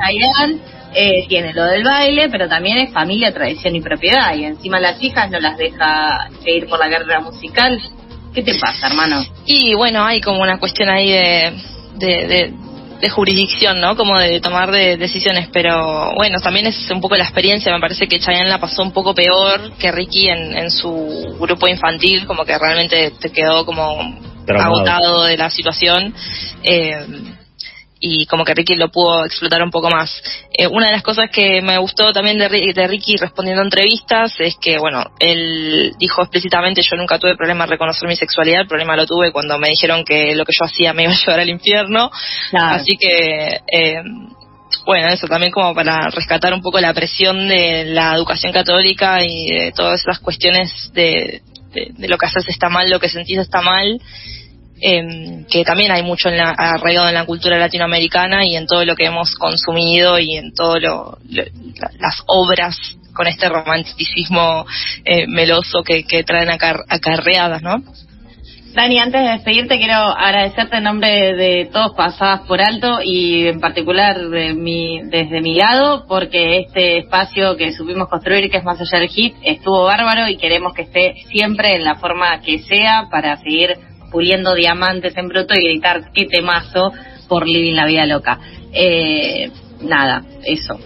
eh, 0.94 1.26
tiene 1.28 1.52
lo 1.52 1.64
del 1.64 1.84
baile, 1.84 2.28
pero 2.30 2.48
también 2.48 2.78
es 2.78 2.92
familia, 2.92 3.32
tradición 3.32 3.76
y 3.76 3.80
propiedad. 3.80 4.34
Y 4.34 4.44
encima 4.44 4.80
las 4.80 5.02
hijas 5.02 5.30
no 5.30 5.38
las 5.40 5.56
deja 5.56 6.28
ir 6.44 6.66
por 6.68 6.78
la 6.78 6.90
carrera 6.90 7.20
musical. 7.20 7.80
¿Qué 8.34 8.42
te 8.42 8.54
pasa, 8.58 8.88
hermano? 8.88 9.22
Y 9.46 9.74
bueno, 9.74 10.04
hay 10.04 10.20
como 10.20 10.40
una 10.40 10.58
cuestión 10.58 10.88
ahí 10.88 11.10
de, 11.10 11.52
de, 11.96 12.26
de, 12.26 12.54
de 13.00 13.08
jurisdicción, 13.08 13.80
¿no? 13.80 13.96
Como 13.96 14.18
de 14.18 14.40
tomar 14.40 14.70
de 14.70 14.96
decisiones, 14.96 15.48
pero 15.52 16.12
bueno, 16.14 16.38
también 16.40 16.66
es 16.66 16.90
un 16.90 17.00
poco 17.00 17.16
la 17.16 17.24
experiencia, 17.24 17.72
me 17.72 17.80
parece 17.80 18.06
que 18.06 18.20
Chayanne 18.20 18.48
la 18.48 18.60
pasó 18.60 18.82
un 18.82 18.92
poco 18.92 19.14
peor 19.14 19.72
que 19.78 19.90
Ricky 19.90 20.28
en, 20.28 20.56
en 20.56 20.70
su 20.70 21.36
grupo 21.40 21.66
infantil, 21.68 22.26
como 22.26 22.44
que 22.44 22.58
realmente 22.58 23.12
te 23.18 23.30
quedó 23.30 23.64
como 23.64 23.96
Traumado. 24.46 24.76
agotado 24.76 25.24
de 25.24 25.36
la 25.36 25.50
situación. 25.50 26.14
Eh, 26.62 27.06
y 28.00 28.24
como 28.26 28.44
que 28.44 28.54
Ricky 28.54 28.74
lo 28.76 28.90
pudo 28.90 29.26
explotar 29.26 29.62
un 29.62 29.70
poco 29.70 29.90
más. 29.90 30.10
Eh, 30.52 30.66
una 30.66 30.86
de 30.86 30.92
las 30.92 31.02
cosas 31.02 31.28
que 31.30 31.60
me 31.60 31.76
gustó 31.78 32.12
también 32.12 32.38
de, 32.38 32.48
de 32.48 32.86
Ricky 32.88 33.16
respondiendo 33.16 33.60
a 33.60 33.64
entrevistas 33.66 34.32
es 34.38 34.56
que, 34.60 34.78
bueno, 34.78 35.04
él 35.18 35.92
dijo 35.98 36.22
explícitamente 36.22 36.82
yo 36.82 36.96
nunca 36.96 37.18
tuve 37.18 37.36
problema 37.36 37.64
en 37.64 37.70
reconocer 37.70 38.08
mi 38.08 38.16
sexualidad, 38.16 38.62
el 38.62 38.66
problema 38.68 38.96
lo 38.96 39.06
tuve 39.06 39.32
cuando 39.32 39.58
me 39.58 39.68
dijeron 39.68 40.04
que 40.04 40.34
lo 40.34 40.44
que 40.46 40.52
yo 40.58 40.64
hacía 40.64 40.94
me 40.94 41.02
iba 41.04 41.12
a 41.12 41.16
llevar 41.26 41.40
al 41.40 41.50
infierno, 41.50 42.10
Claro. 42.50 42.76
así 42.80 42.96
que... 42.96 43.60
Eh, 43.70 44.02
bueno, 44.86 45.08
eso 45.08 45.26
también 45.26 45.52
como 45.52 45.74
para 45.74 46.08
rescatar 46.10 46.54
un 46.54 46.62
poco 46.62 46.80
la 46.80 46.94
presión 46.94 47.48
de 47.48 47.84
la 47.86 48.14
educación 48.14 48.52
católica 48.52 49.22
y 49.24 49.46
de 49.48 49.72
todas 49.72 50.00
esas 50.00 50.20
cuestiones 50.20 50.90
de, 50.94 51.42
de, 51.72 51.88
de 51.96 52.08
lo 52.08 52.16
que 52.16 52.26
haces 52.26 52.48
está 52.48 52.68
mal, 52.68 52.88
lo 52.88 53.00
que 53.00 53.08
sentís 53.08 53.38
está 53.38 53.60
mal, 53.60 54.00
em, 54.80 55.44
que 55.46 55.64
también 55.64 55.90
hay 55.92 56.02
mucho 56.02 56.28
en 56.28 56.36
la, 56.38 56.50
arraigado 56.56 57.08
en 57.08 57.14
la 57.14 57.26
cultura 57.26 57.58
latinoamericana 57.58 58.44
y 58.46 58.56
en 58.56 58.66
todo 58.66 58.84
lo 58.84 58.94
que 58.96 59.06
hemos 59.06 59.34
consumido 59.36 60.18
y 60.18 60.36
en 60.36 60.52
todo 60.54 60.78
lo, 60.78 61.18
lo- 61.28 61.44
la- 61.80 61.90
las 61.98 62.22
obras 62.26 62.76
con 63.14 63.26
este 63.26 63.48
romanticismo 63.48 64.64
eh, 65.04 65.26
meloso 65.26 65.82
que, 65.82 66.04
traen 66.24 66.48
acar- 66.48 66.84
acarreadas, 66.88 67.62
¿no? 67.62 67.82
Dani, 68.72 69.00
antes 69.00 69.20
de 69.24 69.30
despedirte, 69.30 69.78
quiero 69.78 69.96
agradecerte 69.96 70.76
en 70.76 70.84
nombre 70.84 71.34
de 71.34 71.68
todos 71.72 71.90
pasadas 71.96 72.42
por 72.46 72.60
alto 72.62 73.00
y 73.02 73.48
en 73.48 73.58
particular 73.58 74.28
de 74.28 74.54
mi, 74.54 75.00
desde 75.06 75.40
mi 75.40 75.54
lado, 75.56 76.06
porque 76.06 76.60
este 76.60 76.98
espacio 76.98 77.56
que 77.56 77.72
supimos 77.72 78.08
construir, 78.08 78.48
que 78.48 78.58
es 78.58 78.64
más 78.64 78.80
allá 78.80 79.00
del 79.00 79.08
hit, 79.08 79.34
estuvo 79.42 79.82
bárbaro 79.86 80.28
y 80.28 80.36
queremos 80.36 80.72
que 80.72 80.82
esté 80.82 81.14
siempre 81.32 81.74
en 81.74 81.82
la 81.84 81.96
forma 81.96 82.40
que 82.42 82.60
sea 82.60 83.08
para 83.10 83.36
seguir 83.38 83.76
puliendo 84.10 84.54
diamantes 84.54 85.16
en 85.16 85.28
bruto 85.28 85.54
y 85.54 85.64
gritar 85.64 86.12
qué 86.12 86.26
temazo 86.26 86.92
por 87.28 87.46
Living 87.46 87.74
la 87.74 87.86
Vida 87.86 88.06
Loca. 88.06 88.38
Eh, 88.72 89.50
nada, 89.82 90.22
eso. 90.44 90.78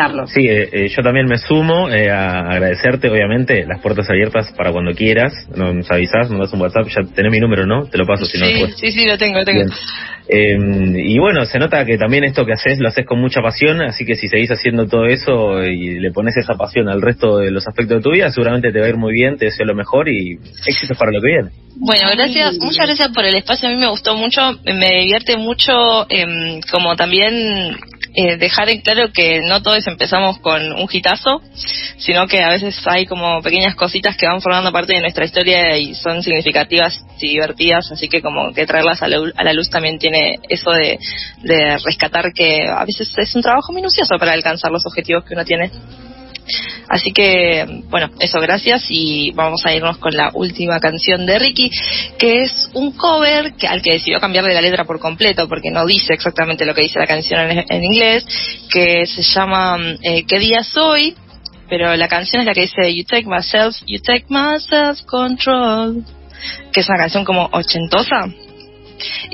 Carlos. 0.00 0.30
Sí, 0.32 0.46
eh, 0.48 0.68
eh, 0.72 0.88
yo 0.88 1.02
también 1.02 1.26
me 1.26 1.36
sumo 1.36 1.90
eh, 1.90 2.10
a 2.10 2.40
agradecerte, 2.40 3.10
obviamente, 3.10 3.66
las 3.66 3.82
puertas 3.82 4.08
abiertas 4.08 4.50
para 4.56 4.72
cuando 4.72 4.94
quieras. 4.94 5.32
No, 5.54 5.74
nos 5.74 5.90
avisás, 5.90 6.30
nos 6.30 6.40
das 6.40 6.52
un 6.54 6.62
WhatsApp, 6.62 6.86
ya 6.88 7.02
tenés 7.14 7.30
mi 7.30 7.38
número, 7.38 7.66
¿no? 7.66 7.84
Te 7.84 7.98
lo 7.98 8.06
paso 8.06 8.24
si 8.24 8.38
no 8.38 8.46
sí, 8.46 8.52
después. 8.52 8.76
sí, 8.78 8.92
sí, 8.92 9.06
lo 9.06 9.18
tengo, 9.18 9.40
lo 9.40 9.44
tengo. 9.44 9.64
Eh, 10.26 10.56
y 10.96 11.18
bueno, 11.18 11.44
se 11.44 11.58
nota 11.58 11.84
que 11.84 11.98
también 11.98 12.24
esto 12.24 12.46
que 12.46 12.52
haces 12.52 12.78
lo 12.78 12.88
haces 12.88 13.04
con 13.04 13.20
mucha 13.20 13.42
pasión, 13.42 13.82
así 13.82 14.06
que 14.06 14.14
si 14.14 14.28
seguís 14.28 14.50
haciendo 14.50 14.86
todo 14.86 15.04
eso 15.04 15.62
y 15.64 15.98
le 15.98 16.12
pones 16.12 16.36
esa 16.36 16.54
pasión 16.54 16.88
al 16.88 17.02
resto 17.02 17.38
de 17.38 17.50
los 17.50 17.66
aspectos 17.68 17.98
de 17.98 18.02
tu 18.02 18.12
vida, 18.12 18.30
seguramente 18.30 18.72
te 18.72 18.78
va 18.78 18.86
a 18.86 18.88
ir 18.88 18.96
muy 18.96 19.12
bien, 19.12 19.36
te 19.36 19.46
deseo 19.46 19.66
lo 19.66 19.74
mejor 19.74 20.08
y 20.08 20.38
éxitos 20.66 20.96
para 20.96 21.10
lo 21.10 21.20
que 21.20 21.26
viene. 21.26 21.50
Bueno, 21.76 22.08
gracias, 22.16 22.58
muchas 22.60 22.86
gracias 22.86 23.08
por 23.08 23.24
el 23.24 23.34
espacio. 23.34 23.68
A 23.68 23.72
mí 23.72 23.78
me 23.78 23.88
gustó 23.88 24.14
mucho, 24.14 24.40
me 24.64 25.00
divierte 25.00 25.36
mucho, 25.36 26.06
em, 26.08 26.60
como 26.70 26.94
también 26.94 27.76
eh, 28.14 28.36
dejar 28.36 28.68
en 28.68 28.80
claro 28.80 29.12
que 29.12 29.40
no 29.48 29.62
todos 29.62 29.86
empezamos 29.90 30.38
con 30.38 30.72
un 30.72 30.88
hitazo, 30.90 31.42
sino 31.98 32.26
que 32.26 32.42
a 32.42 32.48
veces 32.48 32.80
hay 32.86 33.06
como 33.06 33.42
pequeñas 33.42 33.74
cositas 33.74 34.16
que 34.16 34.26
van 34.26 34.40
formando 34.40 34.72
parte 34.72 34.94
de 34.94 35.00
nuestra 35.00 35.24
historia 35.24 35.76
y 35.76 35.94
son 35.94 36.22
significativas 36.22 37.04
y 37.20 37.28
divertidas, 37.28 37.90
así 37.92 38.08
que 38.08 38.22
como 38.22 38.52
que 38.52 38.66
traerlas 38.66 39.02
a 39.02 39.08
la, 39.08 39.18
a 39.36 39.44
la 39.44 39.52
luz 39.52 39.68
también 39.70 39.98
tiene 39.98 40.38
eso 40.48 40.70
de, 40.70 40.98
de 41.42 41.78
rescatar 41.84 42.32
que 42.34 42.66
a 42.66 42.84
veces 42.84 43.12
es 43.16 43.34
un 43.34 43.42
trabajo 43.42 43.72
minucioso 43.72 44.16
para 44.18 44.32
alcanzar 44.32 44.70
los 44.70 44.86
objetivos 44.86 45.24
que 45.24 45.34
uno 45.34 45.44
tiene. 45.44 45.70
Así 46.90 47.12
que, 47.12 47.84
bueno, 47.88 48.10
eso, 48.18 48.40
gracias 48.40 48.86
y 48.88 49.30
vamos 49.30 49.64
a 49.64 49.72
irnos 49.72 49.98
con 49.98 50.12
la 50.12 50.32
última 50.34 50.80
canción 50.80 51.24
de 51.24 51.38
Ricky, 51.38 51.70
que 52.18 52.42
es 52.42 52.68
un 52.74 52.90
cover 52.90 53.52
que, 53.54 53.68
al 53.68 53.80
que 53.80 53.92
decidió 53.92 54.18
cambiarle 54.18 54.52
la 54.52 54.60
letra 54.60 54.84
por 54.84 54.98
completo 54.98 55.46
porque 55.48 55.70
no 55.70 55.86
dice 55.86 56.14
exactamente 56.14 56.64
lo 56.64 56.74
que 56.74 56.82
dice 56.82 56.98
la 56.98 57.06
canción 57.06 57.48
en, 57.48 57.64
en 57.68 57.84
inglés, 57.84 58.26
que 58.68 59.06
se 59.06 59.22
llama 59.22 59.78
eh, 60.02 60.24
¿Qué 60.26 60.40
día 60.40 60.64
soy? 60.64 61.14
Pero 61.68 61.94
la 61.94 62.08
canción 62.08 62.40
es 62.40 62.46
la 62.46 62.54
que 62.54 62.62
dice 62.62 62.92
You 62.92 63.04
take 63.04 63.26
myself, 63.26 63.76
you 63.86 64.00
take 64.02 64.24
my 64.28 64.58
self 64.58 65.02
control, 65.02 66.04
que 66.72 66.80
es 66.80 66.88
una 66.88 66.98
canción 66.98 67.24
como 67.24 67.48
ochentosa. 67.52 68.26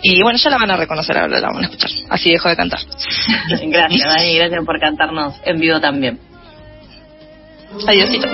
Y 0.02 0.22
bueno, 0.22 0.38
ya 0.38 0.50
la 0.50 0.58
van 0.58 0.72
a 0.72 0.76
reconocer 0.76 1.16
ahora, 1.16 1.40
la 1.40 1.48
van 1.48 1.64
a 1.64 1.68
escuchar. 1.68 1.90
Así 2.10 2.30
dejo 2.30 2.50
de 2.50 2.56
cantar. 2.56 2.80
Gracias, 3.62 4.14
Dani, 4.14 4.36
gracias 4.36 4.64
por 4.64 4.78
cantarnos 4.78 5.34
en 5.44 5.58
vivo 5.58 5.80
también. 5.80 6.20
Adiósito. 7.88 8.28